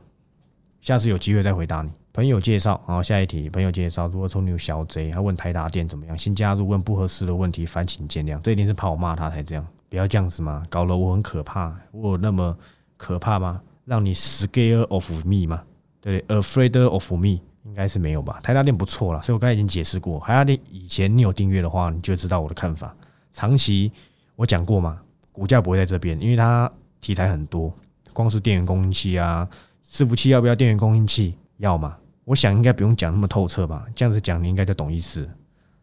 [0.82, 1.92] 下次有机会再回答你。
[2.12, 3.50] 朋友介绍，好，下一题。
[3.50, 6.18] 朋友介绍，如果从你有小贼，他问台达电怎么样？
[6.18, 8.42] 新加入问不合适的问题，烦请见谅。
[8.42, 11.76] 这一定是怕我骂他才这样，不要这样子嘛，搞得我很可怕。
[11.92, 12.58] 我有那么
[12.98, 13.62] 可怕吗？
[13.86, 15.64] 让你 scare of me 吗？
[16.02, 18.40] 对，afraid of me 应该是没有吧？
[18.42, 20.20] 台达电不错了，所以我刚才已经解释过。
[20.22, 22.96] 台达电以前你有订阅的话，你就知道我的看法。
[23.32, 23.92] 长期
[24.36, 25.00] 我讲过嘛，
[25.32, 27.74] 股价不会在这边，因为它题材很多，
[28.14, 29.48] 光是电源供应器啊，
[29.86, 31.36] 伺服器要不要电源供应器？
[31.58, 31.98] 要嘛？
[32.24, 33.86] 我想应该不用讲那么透彻吧？
[33.94, 35.30] 这样子讲你应该就懂意思。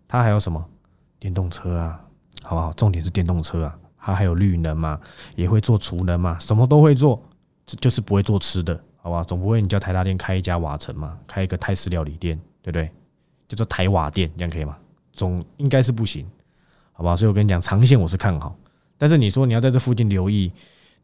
[0.08, 0.64] 它还有什么
[1.18, 2.00] 电动车啊？
[2.42, 2.72] 好不好？
[2.72, 4.98] 重点是电动车啊，它还有绿能嘛，
[5.34, 7.22] 也会做储能嘛，什么都会做，
[7.66, 9.22] 这就是不会做吃的，好吧？
[9.22, 12.90] 总不会你叫台大店开一家瓦城嘛，开一个泰式料理店，对不对？
[13.46, 14.76] 叫做台瓦店，这样可以吗？
[15.12, 16.26] 总应该是不行，
[16.92, 17.14] 好吧？
[17.14, 18.56] 所以我跟你讲，长线我是看好，
[18.98, 20.50] 但是你说你要在这附近留意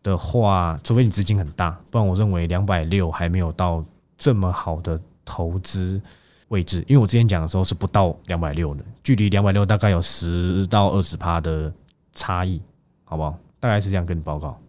[0.03, 3.85] 的话，除非你资金很大，不然我认为两百六还没有到
[4.19, 6.03] 这么好的投资。
[6.49, 11.73] 位置，因为我之前讲的时候是不到两百六的，距离两百六大概有十到二十趴的
[12.13, 12.61] 差异，
[13.05, 13.39] 好不好？
[13.59, 14.61] 大概是这样跟你报告。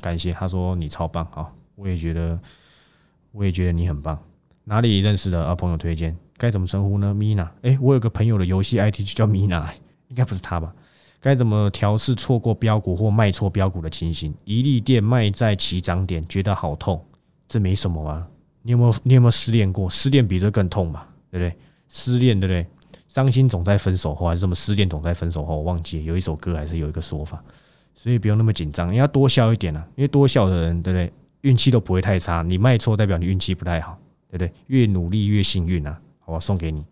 [0.00, 2.38] 感谢他说你超棒啊，我也觉得，
[3.36, 4.18] 我也觉得你很棒。
[4.64, 5.54] 哪里认识的啊？
[5.54, 9.62] 朋友推荐，该怎么称呼呢？Mina，哎，我有个朋友的游戏 IT 就叫 Mina，
[10.08, 10.74] 应该不是他吧？
[11.20, 14.34] 该怎么调试错过标股或卖错标股的情形？
[14.44, 17.04] 一粒店卖在起涨点，觉得好痛，
[17.46, 18.26] 这没什么啊。
[18.62, 19.88] 你有没有你有没有失恋过？
[19.88, 21.06] 失恋比这更痛吧？
[21.30, 21.56] 对不对？
[21.88, 22.66] 失恋对不对？
[23.08, 25.56] 伤心总在分手后，还是什么失恋总在分手后？
[25.56, 27.42] 我忘记有一首歌，还是有一个说法，
[27.94, 29.86] 所以不用那么紧张，你要多笑一点啊！
[29.94, 31.12] 因为多笑的人，对不对？
[31.46, 32.42] 运气都不会太差。
[32.42, 33.96] 你卖错代表你运气不太好，
[34.28, 34.52] 对不对？
[34.66, 35.96] 越努力越幸运啊！
[36.18, 36.84] 好，送给你，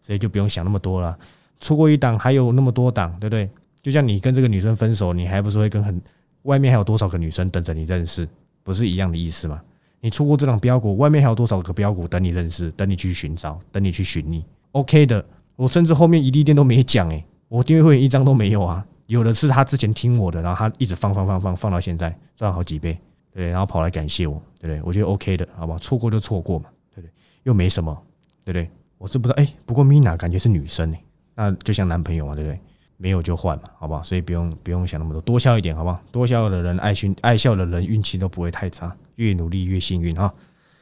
[0.00, 1.16] 所以就不用想那么多了。
[1.60, 3.48] 错过一档，还有那么多档，对不对？
[3.82, 6.00] 就像你跟这个女生分手，你还不是会跟很
[6.42, 8.26] 外面还有多少个女生等着你认识？
[8.62, 9.60] 不是一样的意思吗？
[10.00, 14.44] 你错过这档标股，外面还有多少个标股等你认识，等你去寻找，等你去寻觅。
[14.72, 15.24] OK 的，
[15.56, 18.84] 我甚至后面一粒店都没讲诶，我订阅会员一张都没有啊。
[19.06, 22.98] 有的是他之前听我的，然后他一直放放放放放到现在赚好几倍，
[23.32, 24.82] 对，然后跑来感谢我，对不对？
[24.82, 25.78] 我觉得 OK 的，好不好？
[25.78, 27.10] 错过就错过嘛，对不对？
[27.44, 27.94] 又没什么，
[28.44, 28.70] 对不对？
[28.98, 31.04] 我是不知道，哎，不过 Mina 感觉是女生诶，
[31.34, 32.58] 那就像男朋友嘛，对不对？
[32.96, 34.02] 没有就换嘛，好不好？
[34.02, 36.02] 所以不用不用想那么多，多笑一点，好不好？
[36.10, 38.96] 多笑的人爱运爱笑的人运气都不会太差。
[39.14, 40.32] 越努力越幸运哈。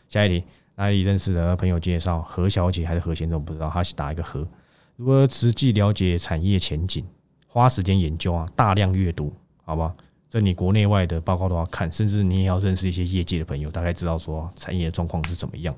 [0.09, 0.45] 下一题，
[0.77, 3.39] 哪里认识的朋友介绍何小姐还是何先生？
[3.39, 4.47] 我不知道，他是打一个何。
[4.97, 7.05] 如何实际了解产业前景？
[7.47, 9.31] 花时间研究啊，大量阅读，
[9.65, 9.95] 好不好？
[10.37, 15.75] 这你国内外的报告都要看，甚至你也要认识一些业界的朋友，大概知道说产业的状况是怎么样。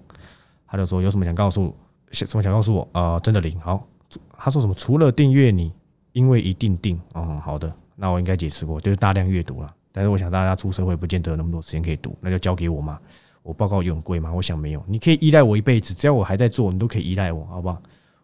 [0.66, 1.72] 他就说有什么想告诉，
[2.10, 3.20] 什么想告诉我啊？
[3.20, 3.86] 真的零好。
[4.36, 4.74] 他说什么？
[4.74, 5.72] 除了订阅你，
[6.10, 7.40] 因为一定定哦。
[7.40, 9.72] 好的，那我应该解释过，就是大量阅读了。
[9.92, 12.98] 但是我想大家出社会不见得有那么多时间可以读，那就交给我嘛。
[13.44, 14.32] 我报告有贵吗？
[14.32, 14.82] 我想没有。
[14.88, 17.80] 你可以依赖我一辈子，只要我还在做，你都可以依赖我，好不好？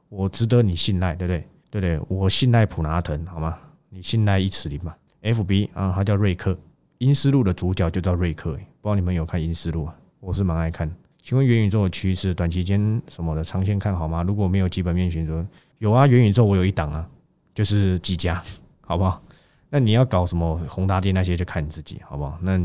[0.09, 1.49] 我值得你信赖，对不对？
[1.71, 2.07] 对不对？
[2.09, 3.57] 我信赖普拿腾，好吗？
[3.89, 4.93] 你信赖一尺林嘛
[5.25, 6.57] ？FB 啊，他叫瑞克，
[6.99, 8.53] 阴思路的主角就叫瑞克。
[8.53, 9.97] 不知道你们有看阴思路啊？
[10.21, 10.89] 我是蛮爱看。
[11.21, 14.23] 请问元宇宙的趋势，短期间什么的，长线看好吗？
[14.23, 15.45] 如果没有基本面选择，
[15.79, 17.09] 有啊，元宇宙我有一档啊，
[17.55, 18.43] 就是几家，
[18.83, 19.23] 好不好？
[19.71, 22.39] 那你要搞什么宏达电那些就看你自己，好不好？
[22.43, 22.61] 那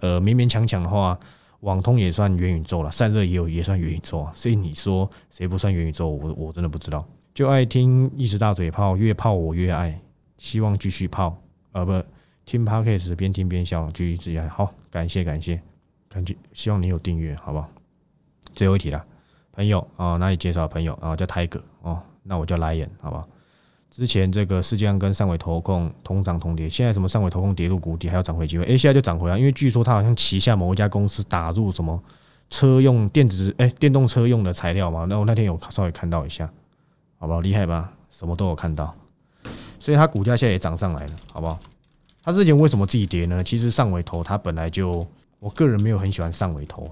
[0.00, 1.18] 呃勉勉强强的话，
[1.60, 4.32] 网通也算元宇宙了，散热也有也算元宇宙啊。
[4.34, 6.10] 所以你说谁不算元宇宙？
[6.10, 7.02] 我我真的不知道。
[7.32, 9.98] 就爱听一直大嘴炮，越泡我越爱，
[10.36, 11.36] 希望继续泡。
[11.72, 12.02] 呃不，
[12.44, 14.72] 听 podcast 边听边笑，继续自己好。
[14.90, 15.60] 感谢感谢，
[16.08, 17.68] 感觉希望你有订阅，好不好？
[18.54, 19.04] 最后一题了，
[19.52, 21.14] 朋友啊，哪里介绍的朋友啊？
[21.14, 23.28] 叫 Tiger 哦，那我叫来眼，好不好？
[23.90, 28.64] 之前这个世界上跟上尾投控同涨同跌，现在什么上尾投控跌入谷底，还要涨回机会？
[28.64, 32.02] 哎，现在就涨回来，因为据说他好像旗下某一家公司打入什么
[32.50, 35.06] 车用电子哎电动车用的材料嘛。
[35.08, 36.50] 那我那天有稍微看到一下，
[37.18, 37.40] 好不好？
[37.40, 37.92] 厉害吧？
[38.10, 38.94] 什么都有看到，
[39.78, 41.58] 所以它股价现在也涨上来了，好不好？
[42.22, 43.42] 它之前为什么自己跌呢？
[43.42, 45.06] 其实上尾头它本来就，
[45.38, 46.90] 我个人没有很喜欢上尾投，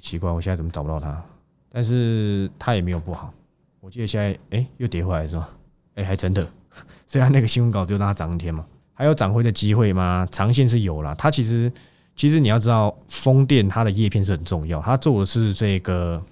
[0.00, 1.22] 奇怪，我现在怎么找不到它？
[1.70, 3.32] 但是它也没有不好，
[3.80, 5.48] 我记得现在哎又跌回来是吧？
[5.94, 6.46] 哎，还真的，
[7.06, 10.26] 虽然那个新闻稿只有让它涨一天嘛，还有涨回的机会吗？
[10.30, 11.14] 长线是有了。
[11.14, 11.70] 它其实，
[12.16, 16.22] 其实你要知道，风电它的叶片是很重要，它做的是这个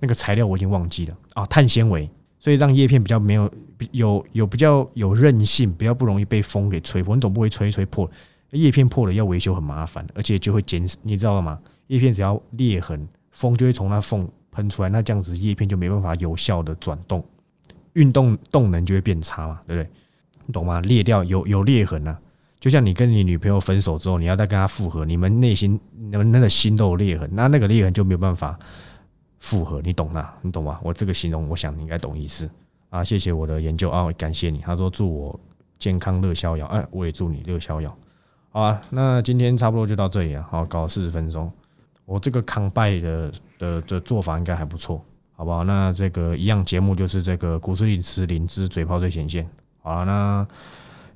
[0.00, 2.08] 那个材料，我已经忘记了啊，碳纤维，
[2.38, 3.50] 所以让叶片比较没有
[3.90, 7.14] 有有比较有韧性，比较不容易被风给吹破。
[7.14, 8.10] 你总不会吹一吹破
[8.50, 11.58] 叶片破了要维修很麻烦，而且就会减，你知道吗？
[11.86, 17.24] 叶片只要裂痕，风就会从那缝喷出来，那这样子叶片就没办法有效的转动。
[17.94, 19.90] 运动动能就会变差嘛，对不对？
[20.46, 20.80] 你懂吗？
[20.80, 22.18] 裂掉有有裂痕啊，
[22.60, 28.58] 就像你跟你女朋友分手之后，你要再跟她复合，你们内心你们那个心都有裂痕，那那个裂痕就没有办法
[29.40, 30.30] 复合，你懂吗？
[30.40, 30.78] 你懂吗？
[30.82, 32.48] 我这个形容，我想你应该懂意思
[32.92, 33.02] 啊。
[33.02, 34.58] 谢谢我的研究啊，感谢你。
[34.58, 35.40] 他说祝我
[35.80, 37.92] 健康乐逍遥，哎，我也祝你乐逍遥。
[38.50, 41.50] 好啊，那今天差不多就到这里啊，好，搞四十分钟。
[42.04, 45.02] 我这个康拜的的的做法应该还不错，
[45.34, 45.64] 好不好？
[45.64, 49.48] 那这个一样节目就是这个股市领吃灵芝嘴炮最前线。
[49.82, 50.46] 好了，那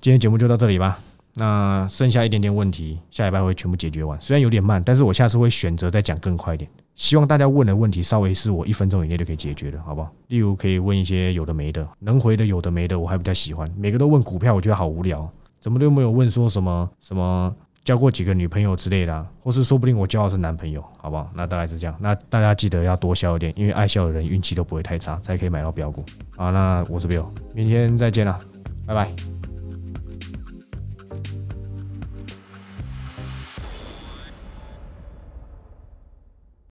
[0.01, 0.99] 今天节目就到这里吧。
[1.35, 4.19] 那剩下一点点问题，下礼拜会全部解决完。
[4.23, 6.71] 虽然有点慢，但是我下次会选择再讲更快一点。
[6.97, 10.11] 希望大家问的问题稍微是我一分钟以内就可以解决的，好不好？
[10.29, 13.71] 例如可以问一些有的没的，能回的有的没的，我还比较喜欢。
[13.77, 15.31] 每个都问股票，我觉得好无聊。
[15.61, 21.31] 怎么都没有问说什么什么交过几个女朋友之类的，或是说不定我交的是男朋友，好不好？
[21.35, 21.95] 那大概是这样。
[22.01, 26.05] 那大家记得要多笑一点，因为爱笑的人运气都不会太差，才可以买到标股。
[26.35, 28.39] 好，那我是 Bill，明天再见了，
[28.87, 29.36] 拜拜。